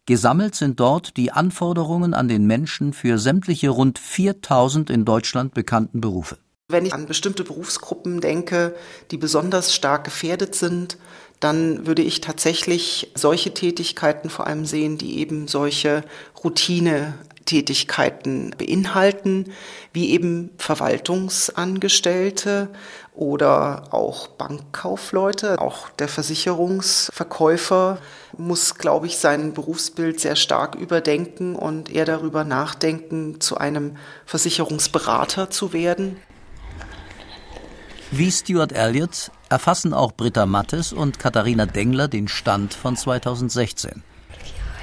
Gesammelt 0.08 0.54
sind 0.54 0.80
dort 0.80 1.18
die 1.18 1.32
Anforderungen 1.32 2.14
an 2.14 2.28
den 2.28 2.46
Menschen 2.46 2.94
für 2.94 3.18
sämtliche 3.18 3.70
rund 3.70 3.98
4000 3.98 4.92
in 4.92 5.04
Deutschland 5.04 5.56
bekannten 5.56 6.00
Berufe. 6.00 6.38
Wenn 6.68 6.86
ich 6.86 6.94
an 6.94 7.08
bestimmte 7.08 7.44
Berufsgruppen 7.44 8.22
denke, 8.22 8.76
die 9.10 9.18
besonders 9.18 9.74
stark 9.74 10.04
gefährdet 10.04 10.54
sind, 10.54 11.00
dann 11.40 11.88
würde 11.88 12.04
ich 12.04 12.22
tatsächlich 12.22 13.12
solche 13.16 13.56
Tätigkeiten 13.56 14.30
vor 14.30 14.46
allem 14.46 14.66
sehen, 14.66 15.00
die 15.00 15.18
eben 15.18 15.48
solche 15.48 16.04
Routine 16.44 17.16
Tätigkeiten 17.46 18.54
beinhalten, 18.58 19.52
wie 19.94 20.10
eben 20.12 20.52
Verwaltungsangestellte 20.58 22.70
oder 23.16 23.84
auch 23.92 24.28
Bankkaufleute. 24.28 25.60
Auch 25.60 25.90
der 25.90 26.08
Versicherungsverkäufer 26.08 27.98
muss, 28.38 28.76
glaube 28.76 29.08
ich, 29.08 29.18
sein 29.18 29.54
Berufsbild 29.54 30.20
sehr 30.20 30.36
stark 30.36 30.76
überdenken 30.76 31.56
und 31.56 31.90
eher 31.90 32.06
darüber 32.06 32.44
nachdenken, 32.44 33.40
zu 33.40 33.58
einem 33.58 33.98
Versicherungsberater 34.26 35.50
zu 35.50 35.74
werden. 35.74 36.18
Wie 38.12 38.32
Stuart 38.32 38.72
Elliott 38.72 39.32
erfassen 39.50 39.94
auch 39.94 40.12
Britta 40.12 40.46
Mattes 40.46 40.94
und 40.94 41.20
Katharina 41.20 41.66
Dengler 41.66 42.08
den 42.08 42.28
Stand 42.28 42.74
von 42.74 42.96
2016. 42.96 44.04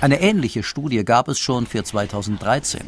Eine 0.00 0.20
ähnliche 0.20 0.62
Studie 0.64 1.04
gab 1.04 1.28
es 1.28 1.38
schon 1.38 1.66
für 1.66 1.84
2013. 1.84 2.80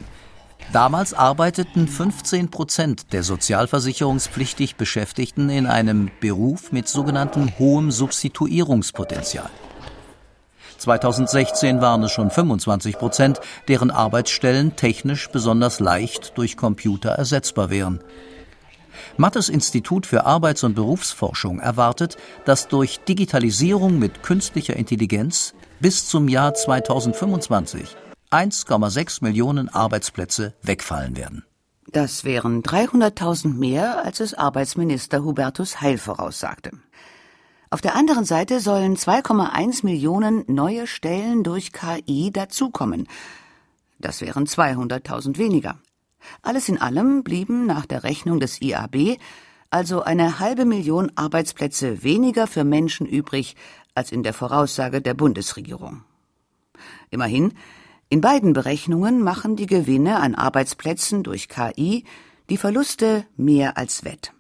Damals 0.73 1.15
arbeiteten 1.15 1.87
15 1.87 2.51
Prozent 2.51 3.13
der 3.13 3.23
sozialversicherungspflichtig 3.23 4.77
Beschäftigten 4.77 5.49
in 5.49 5.67
einem 5.67 6.11
Beruf 6.21 6.73
mit 6.73 6.89
sogenanntem 6.89 7.53
hohem 7.59 7.91
Substituierungspotenzial. 7.91 9.51
2016 10.79 11.81
waren 11.81 12.03
es 12.03 12.13
schon 12.13 12.31
25 12.31 12.99
Prozent, 12.99 13.41
deren 13.69 13.91
Arbeitsstellen 13.91 14.77
technisch 14.77 15.29
besonders 15.31 15.81
leicht 15.81 16.37
durch 16.37 16.57
Computer 16.57 17.11
ersetzbar 17.11 17.71
wären. 17.71 18.01
Mattes 19.17 19.49
Institut 19.49 20.07
für 20.07 20.27
Arbeits- 20.27 20.65
und 20.65 20.75
Berufsforschung 20.75 21.61
erwartet, 21.61 22.17
dass 22.45 22.69
durch 22.69 23.01
Digitalisierung 23.01 23.99
mit 23.99 24.23
künstlicher 24.23 24.77
Intelligenz 24.77 25.55
bis 25.81 26.09
zum 26.09 26.29
Jahr 26.29 26.55
2025 26.55 27.97
1,6 28.35 29.23
Millionen 29.23 29.69
Arbeitsplätze 29.69 30.55
wegfallen 30.61 31.17
werden. 31.17 31.45
Das 31.87 32.25
wären 32.25 32.65
300.000 32.65 33.55
mehr, 33.55 34.05
als 34.05 34.19
es 34.19 34.35
Arbeitsminister 34.35 35.23
Hubertus 35.23 35.81
Heil 35.81 35.99
voraussagte. 35.99 36.73
Auf 37.71 37.81
der 37.81 37.95
anderen 37.95 38.25
Seite 38.25 38.59
sollen 38.59 38.97
2,1 38.97 39.85
Millionen 39.85 40.43
neue 40.49 40.89
Stellen 40.89 41.45
durch 41.45 41.73
KI 41.73 42.33
dazukommen. 42.33 43.07
Das 44.01 44.21
wären 44.21 44.47
200.000 44.47 45.39
weniger. 45.39 45.79
Alles 46.43 46.69
in 46.69 46.81
allem 46.81 47.23
blieben 47.23 47.67
nach 47.67 47.87
der 47.87 48.03
Rechnung 48.03 48.41
des 48.41 48.61
IAB 48.61 49.19
also 49.75 50.03
eine 50.03 50.39
halbe 50.39 50.67
Million 50.67 51.11
Arbeitsplätze 51.17 52.05
weniger 52.05 52.47
für 52.47 52.63
Menschen 52.63 53.07
übrig 53.07 53.57
als 53.97 54.13
in 54.13 54.23
der 54.23 54.33
Voraussage 54.33 55.03
der 55.03 55.15
Bundesregierung. 55.15 56.05
Immerhin, 57.11 57.55
in 58.15 58.21
beiden 58.21 58.53
Berechnungen 58.53 59.23
machen 59.25 59.57
die 59.57 59.67
Gewinne 59.67 60.21
an 60.21 60.37
Arbeitsplätzen 60.37 61.25
durch 61.25 61.49
KI 61.49 62.05
die 62.49 62.57
Verluste 62.57 63.27
mehr 63.37 63.77
als 63.77 64.05
wett. 64.05 64.33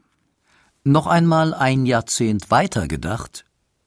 Noch 0.85 1.09
einmal 1.09 1.53
ein 1.53 1.85
Jahrzehnt 1.85 2.53
weiter 2.53 2.87
gedacht, 2.87 3.45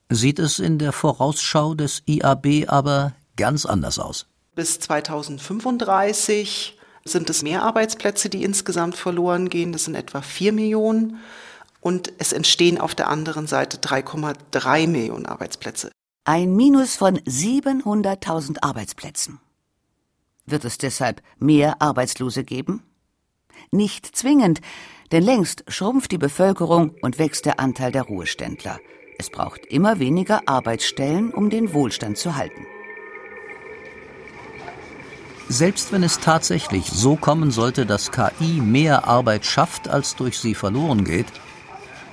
sieht 0.10 0.40
es 0.40 0.60
in 0.60 0.78
der 0.78 0.92
Vorausschau 0.92 1.74
des 1.74 2.04
IAB 2.06 2.66
aber 2.68 3.14
ganz 3.38 3.66
anders 3.66 3.98
aus. 3.98 4.26
Bis 4.56 4.78
2035 4.82 6.78
sind 7.06 7.30
es 7.30 7.42
mehr 7.42 7.64
Arbeitsplätze, 7.64 8.28
die 8.28 8.44
insgesamt 8.44 8.98
verloren 8.98 9.48
gehen. 9.48 9.72
Das 9.72 9.86
sind 9.86 9.96
etwa 9.96 10.22
vier 10.22 10.52
Millionen. 10.52 11.20
Und 11.80 12.12
es 12.18 12.34
entstehen 12.34 12.78
auf 12.78 12.94
der 12.94 13.08
anderen 13.08 13.48
Seite 13.48 13.78
3,3 13.78 14.86
Millionen 14.90 15.28
Arbeitsplätze. 15.28 15.92
Ein 16.26 16.58
Minus 16.58 16.98
von 16.98 17.20
700.000 17.20 18.58
Arbeitsplätzen. 18.62 19.40
Wird 20.48 20.64
es 20.64 20.78
deshalb 20.78 21.22
mehr 21.40 21.82
Arbeitslose 21.82 22.46
geben? 22.46 22.82
Nicht 23.70 24.06
zwingend, 24.16 24.62
denn 25.12 25.24
längst 25.24 25.66
schrumpft 25.68 26.12
die 26.12 26.18
Bevölkerung 26.18 26.96
und 27.02 27.20
wächst 27.20 27.46
der 27.46 27.60
Anteil 27.60 27.92
der 27.92 28.04
Ruheständler. 28.04 28.80
Es 29.20 29.30
braucht 29.30 29.66
immer 29.66 30.00
weniger 30.00 30.44
Arbeitsstellen, 30.46 31.32
um 31.32 31.50
den 31.50 31.74
Wohlstand 31.74 32.18
zu 32.18 32.38
halten. 32.38 32.66
Selbst 35.50 35.92
wenn 35.92 36.04
es 36.04 36.20
tatsächlich 36.20 36.88
so 36.88 37.16
kommen 37.16 37.52
sollte, 37.52 37.86
dass 37.86 38.12
KI 38.12 38.62
mehr 38.62 39.06
Arbeit 39.08 39.46
schafft, 39.46 39.90
als 39.90 40.16
durch 40.16 40.40
sie 40.40 40.56
verloren 40.56 41.04
geht, 41.04 41.28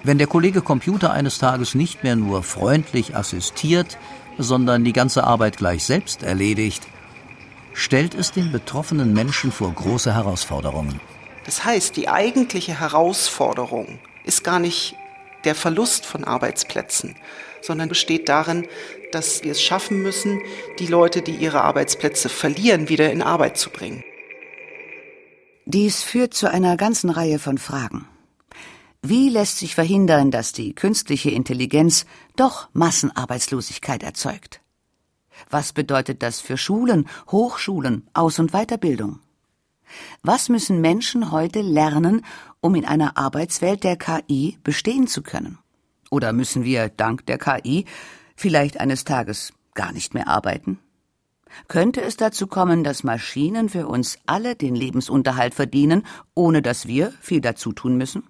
wenn 0.02 0.18
der 0.18 0.26
Kollege 0.26 0.60
Computer 0.60 1.12
eines 1.12 1.38
Tages 1.38 1.74
nicht 1.74 2.02
mehr 2.02 2.16
nur 2.16 2.42
freundlich 2.42 3.16
assistiert, 3.16 3.98
sondern 4.38 4.84
die 4.84 4.92
ganze 4.92 5.24
Arbeit 5.24 5.56
gleich 5.56 5.84
selbst 5.84 6.22
erledigt, 6.22 6.86
stellt 7.74 8.14
es 8.14 8.32
den 8.32 8.52
betroffenen 8.52 9.12
Menschen 9.12 9.52
vor 9.52 9.70
große 9.72 10.14
Herausforderungen. 10.14 11.00
Das 11.44 11.64
heißt, 11.64 11.96
die 11.96 12.08
eigentliche 12.08 12.80
Herausforderung 12.80 13.98
ist 14.24 14.44
gar 14.44 14.58
nicht 14.58 14.96
der 15.44 15.54
Verlust 15.54 16.06
von 16.06 16.24
Arbeitsplätzen, 16.24 17.16
sondern 17.60 17.90
besteht 17.90 18.30
darin, 18.30 18.66
dass 19.12 19.42
wir 19.42 19.52
es 19.52 19.62
schaffen 19.62 20.00
müssen, 20.00 20.40
die 20.78 20.86
Leute, 20.86 21.20
die 21.20 21.36
ihre 21.36 21.62
Arbeitsplätze 21.62 22.30
verlieren, 22.30 22.88
wieder 22.88 23.12
in 23.12 23.20
Arbeit 23.20 23.58
zu 23.58 23.68
bringen. 23.68 24.02
Dies 25.66 26.02
führt 26.02 26.34
zu 26.34 26.50
einer 26.50 26.76
ganzen 26.76 27.10
Reihe 27.10 27.38
von 27.38 27.58
Fragen. 27.58 28.06
Wie 29.02 29.28
lässt 29.28 29.58
sich 29.58 29.74
verhindern, 29.74 30.30
dass 30.30 30.52
die 30.52 30.74
künstliche 30.74 31.30
Intelligenz 31.30 32.06
doch 32.36 32.68
Massenarbeitslosigkeit 32.72 34.02
erzeugt? 34.02 34.60
Was 35.50 35.72
bedeutet 35.72 36.22
das 36.22 36.40
für 36.40 36.56
Schulen, 36.56 37.08
Hochschulen, 37.30 38.08
Aus- 38.14 38.38
und 38.38 38.52
Weiterbildung? 38.52 39.20
Was 40.22 40.48
müssen 40.48 40.80
Menschen 40.80 41.30
heute 41.30 41.60
lernen, 41.60 42.24
um 42.60 42.74
in 42.74 42.84
einer 42.84 43.16
Arbeitswelt 43.16 43.84
der 43.84 43.96
KI 43.96 44.58
bestehen 44.62 45.06
zu 45.06 45.22
können? 45.22 45.58
Oder 46.10 46.32
müssen 46.32 46.64
wir 46.64 46.88
dank 46.88 47.26
der 47.26 47.38
KI 47.38 47.84
vielleicht 48.36 48.80
eines 48.80 49.04
Tages 49.04 49.52
gar 49.74 49.92
nicht 49.92 50.14
mehr 50.14 50.28
arbeiten? 50.28 50.78
Könnte 51.68 52.02
es 52.02 52.16
dazu 52.16 52.46
kommen, 52.46 52.82
dass 52.82 53.04
Maschinen 53.04 53.68
für 53.68 53.86
uns 53.86 54.18
alle 54.26 54.56
den 54.56 54.74
Lebensunterhalt 54.74 55.54
verdienen, 55.54 56.04
ohne 56.34 56.62
dass 56.62 56.86
wir 56.86 57.12
viel 57.20 57.40
dazu 57.40 57.72
tun 57.72 57.96
müssen? 57.96 58.24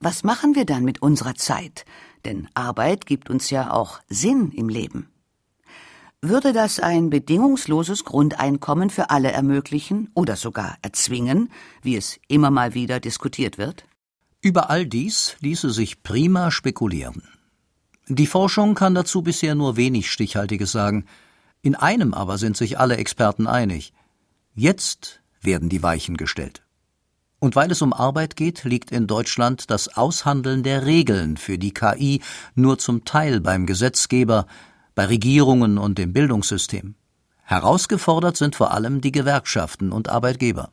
Was 0.00 0.22
machen 0.22 0.54
wir 0.54 0.64
dann 0.64 0.84
mit 0.84 1.02
unserer 1.02 1.34
Zeit? 1.34 1.84
Denn 2.24 2.48
Arbeit 2.54 3.06
gibt 3.06 3.30
uns 3.30 3.50
ja 3.50 3.70
auch 3.72 4.00
Sinn 4.08 4.52
im 4.52 4.68
Leben. 4.68 5.08
Würde 6.26 6.54
das 6.54 6.80
ein 6.80 7.10
bedingungsloses 7.10 8.06
Grundeinkommen 8.06 8.88
für 8.88 9.10
alle 9.10 9.30
ermöglichen 9.30 10.08
oder 10.14 10.36
sogar 10.36 10.78
erzwingen, 10.80 11.50
wie 11.82 11.96
es 11.96 12.18
immer 12.28 12.50
mal 12.50 12.72
wieder 12.72 12.98
diskutiert 12.98 13.58
wird? 13.58 13.84
Über 14.40 14.70
all 14.70 14.86
dies 14.86 15.36
ließe 15.40 15.68
sich 15.68 16.02
prima 16.02 16.50
spekulieren. 16.50 17.24
Die 18.08 18.26
Forschung 18.26 18.74
kann 18.74 18.94
dazu 18.94 19.20
bisher 19.20 19.54
nur 19.54 19.76
wenig 19.76 20.10
Stichhaltiges 20.10 20.72
sagen. 20.72 21.04
In 21.60 21.74
einem 21.74 22.14
aber 22.14 22.38
sind 22.38 22.56
sich 22.56 22.78
alle 22.78 22.96
Experten 22.96 23.46
einig. 23.46 23.92
Jetzt 24.54 25.20
werden 25.42 25.68
die 25.68 25.82
Weichen 25.82 26.16
gestellt. 26.16 26.62
Und 27.38 27.54
weil 27.54 27.70
es 27.70 27.82
um 27.82 27.92
Arbeit 27.92 28.34
geht, 28.34 28.64
liegt 28.64 28.92
in 28.92 29.06
Deutschland 29.06 29.70
das 29.70 29.94
Aushandeln 29.94 30.62
der 30.62 30.86
Regeln 30.86 31.36
für 31.36 31.58
die 31.58 31.74
KI 31.74 32.22
nur 32.54 32.78
zum 32.78 33.04
Teil 33.04 33.42
beim 33.42 33.66
Gesetzgeber, 33.66 34.46
bei 34.94 35.06
Regierungen 35.06 35.78
und 35.78 35.98
dem 35.98 36.12
Bildungssystem. 36.12 36.94
Herausgefordert 37.42 38.36
sind 38.36 38.56
vor 38.56 38.72
allem 38.72 39.00
die 39.00 39.12
Gewerkschaften 39.12 39.92
und 39.92 40.08
Arbeitgeber. 40.08 40.70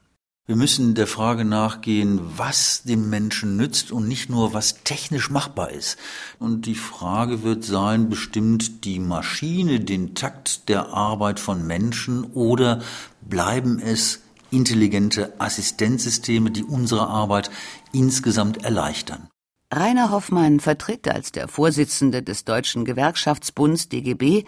Wir 0.47 0.55
müssen 0.55 0.95
der 0.95 1.07
Frage 1.07 1.45
nachgehen, 1.45 2.19
was 2.35 2.83
dem 2.83 3.09
Menschen 3.09 3.57
nützt 3.57 3.91
und 3.91 4.07
nicht 4.07 4.29
nur, 4.29 4.53
was 4.53 4.83
technisch 4.83 5.29
machbar 5.29 5.69
ist. 5.69 5.97
Und 6.39 6.65
die 6.65 6.75
Frage 6.75 7.43
wird 7.43 7.63
sein, 7.63 8.09
bestimmt 8.09 8.83
die 8.83 8.99
Maschine 8.99 9.79
den 9.79 10.15
Takt 10.15 10.67
der 10.67 10.89
Arbeit 10.89 11.39
von 11.39 11.65
Menschen 11.67 12.25
oder 12.33 12.81
bleiben 13.21 13.79
es 13.79 14.23
intelligente 14.49 15.31
Assistenzsysteme, 15.39 16.51
die 16.51 16.63
unsere 16.63 17.07
Arbeit 17.07 17.49
insgesamt 17.93 18.63
erleichtern? 18.65 19.30
Rainer 19.73 20.11
Hoffmann 20.11 20.59
vertritt 20.59 21.07
als 21.07 21.31
der 21.31 21.47
Vorsitzende 21.47 22.21
des 22.21 22.43
Deutschen 22.43 22.83
Gewerkschaftsbunds 22.83 23.87
DGB 23.87 24.43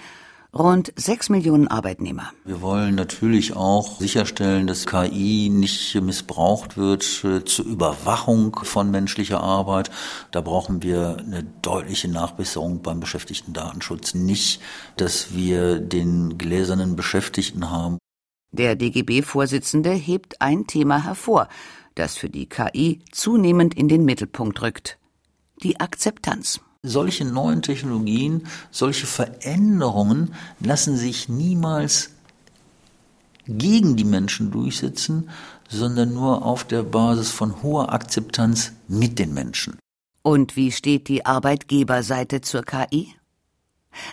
rund 0.54 0.92
sechs 0.98 1.30
Millionen 1.30 1.70
Arbeitnehmer. 1.70 2.34
Wir 2.44 2.62
wollen 2.62 2.96
natürlich 2.96 3.56
auch 3.56 4.02
sicherstellen, 4.02 4.68
dass 4.68 4.86
KI 4.86 5.50
nicht 5.50 5.96
missbraucht 6.02 6.76
wird 6.76 7.24
äh, 7.24 7.46
zur 7.46 7.66
Überwachung 7.66 8.60
von 8.64 8.92
menschlicher 8.92 9.40
Arbeit. 9.40 9.92
Da 10.32 10.42
brauchen 10.42 10.84
wir 10.84 11.16
eine 11.20 11.46
deutliche 11.62 12.10
Nachbesserung 12.10 12.82
beim 12.82 13.00
Beschäftigtendatenschutz. 13.00 14.16
Nicht, 14.16 14.62
dass 14.98 15.34
wir 15.34 15.80
den 15.80 16.38
gläsernen 16.38 16.98
Beschäftigten 16.98 17.72
haben. 17.72 17.98
Der 18.52 18.76
DGB-Vorsitzende 18.76 19.92
hebt 19.92 20.42
ein 20.42 20.68
Thema 20.68 21.06
hervor, 21.06 21.48
das 21.96 22.18
für 22.18 22.30
die 22.30 22.48
KI 22.48 23.00
zunehmend 23.12 23.74
in 23.74 23.88
den 23.88 24.04
Mittelpunkt 24.04 24.62
rückt 24.62 25.00
die 25.64 25.80
Akzeptanz. 25.80 26.60
Solche 26.84 27.26
neuen 27.26 27.62
Technologien, 27.62 28.48
solche 28.72 29.08
Veränderungen 29.08 30.36
lassen 30.60 30.98
sich 30.98 31.30
niemals 31.30 32.10
gegen 33.48 33.96
die 33.96 34.04
Menschen 34.04 34.52
durchsetzen, 34.52 35.30
sondern 35.70 36.14
nur 36.14 36.46
auf 36.46 36.66
der 36.66 36.84
Basis 36.84 37.32
von 37.32 37.62
hoher 37.64 37.94
Akzeptanz 37.94 38.74
mit 38.88 39.20
den 39.20 39.34
Menschen. 39.34 39.78
Und 40.22 40.56
wie 40.56 40.72
steht 40.72 41.08
die 41.08 41.26
Arbeitgeberseite 41.26 42.42
zur 42.42 42.64
KI? 42.64 43.14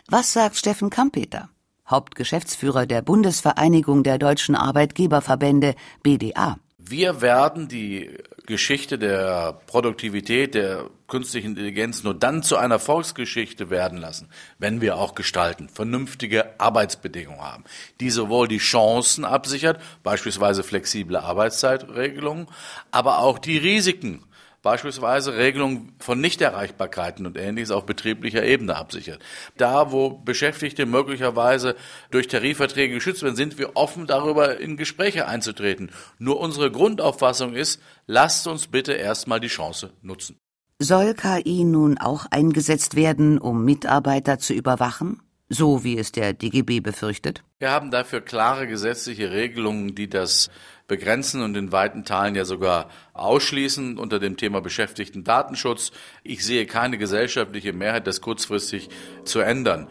Was 0.08 0.32
sagt 0.32 0.56
Steffen 0.56 0.90
Kampeter, 0.90 1.48
Hauptgeschäftsführer 1.88 2.86
der 2.86 3.02
Bundesvereinigung 3.02 4.02
der 4.02 4.18
deutschen 4.18 4.54
Arbeitgeberverbände 4.54 5.74
BDA? 6.02 6.58
Wir 6.90 7.20
werden 7.20 7.68
die 7.68 8.10
Geschichte 8.46 8.98
der 8.98 9.60
Produktivität, 9.68 10.56
der 10.56 10.90
künstlichen 11.06 11.50
Intelligenz 11.50 12.02
nur 12.02 12.14
dann 12.14 12.42
zu 12.42 12.56
einer 12.56 12.80
Volksgeschichte 12.80 13.70
werden 13.70 13.96
lassen, 13.96 14.28
wenn 14.58 14.80
wir 14.80 14.96
auch 14.96 15.14
gestalten, 15.14 15.68
vernünftige 15.68 16.58
Arbeitsbedingungen 16.58 17.42
haben, 17.42 17.62
die 18.00 18.10
sowohl 18.10 18.48
die 18.48 18.58
Chancen 18.58 19.24
absichert, 19.24 19.80
beispielsweise 20.02 20.64
flexible 20.64 21.16
Arbeitszeitregelungen, 21.16 22.48
aber 22.90 23.20
auch 23.20 23.38
die 23.38 23.58
Risiken 23.58 24.24
beispielsweise 24.62 25.36
Regelungen 25.36 25.94
von 25.98 26.20
Nichterreichbarkeiten 26.20 27.26
und 27.26 27.38
ähnliches 27.38 27.70
auf 27.70 27.86
betrieblicher 27.86 28.44
Ebene 28.44 28.76
absichert. 28.76 29.20
Da, 29.56 29.92
wo 29.92 30.10
Beschäftigte 30.10 30.86
möglicherweise 30.86 31.76
durch 32.10 32.28
Tarifverträge 32.28 32.94
geschützt 32.94 33.22
werden, 33.22 33.36
sind 33.36 33.58
wir 33.58 33.76
offen 33.76 34.06
darüber 34.06 34.58
in 34.60 34.76
Gespräche 34.76 35.26
einzutreten. 35.26 35.90
Nur 36.18 36.40
unsere 36.40 36.70
Grundauffassung 36.70 37.54
ist, 37.54 37.80
lasst 38.06 38.46
uns 38.46 38.66
bitte 38.66 38.92
erstmal 38.92 39.40
die 39.40 39.48
Chance 39.48 39.92
nutzen. 40.02 40.36
Soll 40.78 41.14
KI 41.14 41.64
nun 41.64 41.98
auch 41.98 42.26
eingesetzt 42.30 42.96
werden, 42.96 43.38
um 43.38 43.64
Mitarbeiter 43.64 44.38
zu 44.38 44.54
überwachen? 44.54 45.20
So 45.52 45.84
wie 45.84 45.98
es 45.98 46.12
der 46.12 46.32
DGB 46.32 46.80
befürchtet? 46.80 47.42
Wir 47.58 47.70
haben 47.70 47.90
dafür 47.90 48.20
klare 48.20 48.66
gesetzliche 48.66 49.32
Regelungen, 49.32 49.96
die 49.96 50.08
das 50.08 50.48
begrenzen 50.90 51.40
und 51.40 51.56
in 51.56 51.70
weiten 51.70 52.04
Teilen 52.04 52.34
ja 52.34 52.44
sogar 52.44 52.90
ausschließen 53.14 53.96
unter 53.96 54.18
dem 54.18 54.36
Thema 54.36 54.60
Beschäftigten 54.60 55.22
Datenschutz. 55.22 55.92
Ich 56.24 56.44
sehe 56.44 56.66
keine 56.66 56.98
gesellschaftliche 56.98 57.72
Mehrheit, 57.72 58.08
das 58.08 58.20
kurzfristig 58.20 58.90
zu 59.24 59.38
ändern. 59.38 59.88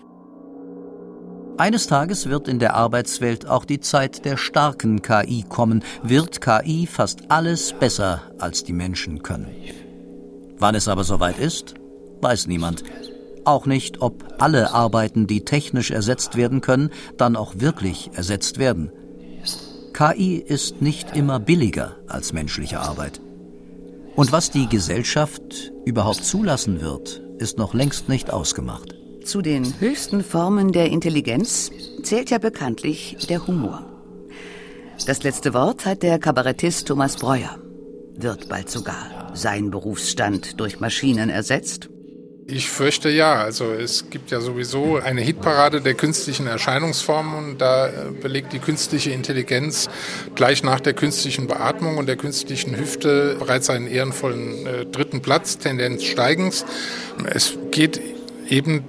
Eines 1.58 1.88
Tages 1.88 2.30
wird 2.30 2.50
in 2.50 2.60
der 2.60 2.74
Arbeitswelt 2.74 3.48
auch 3.48 3.64
die 3.64 3.80
Zeit 3.80 4.26
der 4.26 4.36
starken 4.36 5.02
KI 5.02 5.46
kommen, 5.48 5.84
wird 6.04 6.42
KI 6.42 6.86
fast 6.86 7.32
alles 7.32 7.74
besser 7.74 8.22
als 8.38 8.66
die 8.66 8.74
Menschen 8.74 9.24
können. 9.24 9.56
Wann 10.58 10.76
es 10.76 10.90
aber 10.90 11.06
soweit 11.06 11.40
ist, 11.40 11.76
weiß 12.22 12.48
niemand. 12.48 12.84
Auch 13.46 13.66
nicht, 13.66 14.02
ob 14.02 14.36
alle 14.40 14.74
Arbeiten, 14.74 15.28
die 15.28 15.46
technisch 15.46 15.92
ersetzt 15.92 16.36
werden 16.36 16.60
können, 16.60 16.90
dann 17.16 17.38
auch 17.38 17.54
wirklich 17.58 18.12
ersetzt 18.16 18.60
werden. 18.60 18.92
KI 19.94 20.38
ist 20.38 20.82
nicht 20.82 21.16
immer 21.16 21.40
billiger 21.40 21.96
als 22.08 22.34
menschliche 22.34 22.80
Arbeit. 22.80 23.22
Und 24.16 24.32
was 24.32 24.52
die 24.52 24.68
Gesellschaft 24.68 25.72
überhaupt 25.86 26.24
zulassen 26.24 26.82
wird, 26.82 27.22
ist 27.38 27.58
noch 27.58 27.74
längst 27.74 28.10
nicht 28.10 28.32
ausgemacht. 28.32 28.96
Zu 29.24 29.42
den 29.42 29.80
höchsten 29.80 30.24
Formen 30.24 30.72
der 30.72 30.90
Intelligenz 30.90 31.72
zählt 32.04 32.30
ja 32.30 32.38
bekanntlich 32.38 33.18
der 33.30 33.46
Humor. 33.48 33.86
Das 35.06 35.24
letzte 35.24 35.54
Wort 35.54 35.86
hat 35.86 36.04
der 36.04 36.20
Kabarettist 36.20 36.88
Thomas 36.88 37.16
Breuer. 37.16 37.58
Wird 38.16 38.50
bald 38.50 38.70
sogar 38.70 39.32
sein 39.34 39.72
Berufsstand 39.72 40.60
durch 40.60 40.80
Maschinen 40.80 41.30
ersetzt? 41.30 41.90
Ich 42.52 42.70
fürchte 42.70 43.10
ja. 43.10 43.36
Also 43.36 43.72
es 43.74 44.10
gibt 44.10 44.32
ja 44.32 44.42
sowieso 44.42 44.98
eine 44.98 45.22
Hitparade 45.22 45.82
der 45.82 45.94
künstlichen 45.94 46.48
Erscheinungsformen 46.48 47.52
und 47.52 47.62
da 47.62 47.88
äh, 47.88 47.92
belegt 48.20 48.54
die 48.54 48.60
künstliche 48.60 49.12
Intelligenz 49.12 49.88
gleich 50.34 50.64
nach 50.64 50.80
der 50.80 50.94
künstlichen 50.94 51.46
Beatmung 51.46 51.98
und 51.98 52.08
der 52.08 52.16
künstlichen 52.16 52.76
Hüfte 52.76 53.36
bereits 53.38 53.70
einen 53.70 53.88
ehrenvollen 53.88 54.66
äh, 54.66 54.86
dritten 54.88 55.22
Platz, 55.22 55.60
Tendenz 55.60 56.04
steigens. 56.04 56.66
Es 57.32 57.56
geht 57.70 58.02
eben 58.50 58.84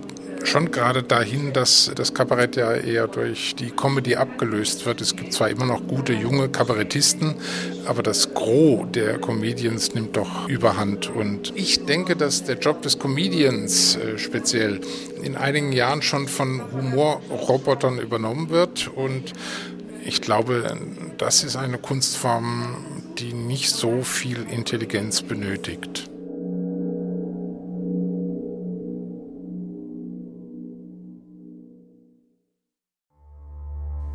schon 0.44 0.70
gerade 0.70 1.02
dahin, 1.02 1.52
dass 1.52 1.90
das 1.94 2.14
Kabarett 2.14 2.56
ja 2.56 2.72
eher 2.72 3.06
durch 3.08 3.54
die 3.54 3.70
Comedy 3.70 4.16
abgelöst 4.16 4.86
wird. 4.86 5.00
Es 5.00 5.16
gibt 5.16 5.32
zwar 5.32 5.50
immer 5.50 5.66
noch 5.66 5.86
gute 5.86 6.12
junge 6.12 6.48
Kabarettisten, 6.48 7.34
aber 7.86 8.02
das 8.02 8.34
Gros 8.34 8.86
der 8.92 9.18
Comedians 9.18 9.94
nimmt 9.94 10.16
doch 10.16 10.48
überhand. 10.48 11.08
Und 11.08 11.52
ich 11.56 11.84
denke, 11.86 12.16
dass 12.16 12.44
der 12.44 12.58
Job 12.58 12.82
des 12.82 12.98
Comedians 12.98 13.96
äh, 13.96 14.18
speziell 14.18 14.80
in 15.22 15.36
einigen 15.36 15.72
Jahren 15.72 16.02
schon 16.02 16.28
von 16.28 16.62
Humorrobotern 16.72 17.98
übernommen 17.98 18.50
wird. 18.50 18.88
Und 18.88 19.32
ich 20.04 20.20
glaube, 20.20 20.76
das 21.18 21.44
ist 21.44 21.56
eine 21.56 21.78
Kunstform, 21.78 22.76
die 23.18 23.32
nicht 23.32 23.70
so 23.70 24.02
viel 24.02 24.46
Intelligenz 24.50 25.22
benötigt. 25.22 26.10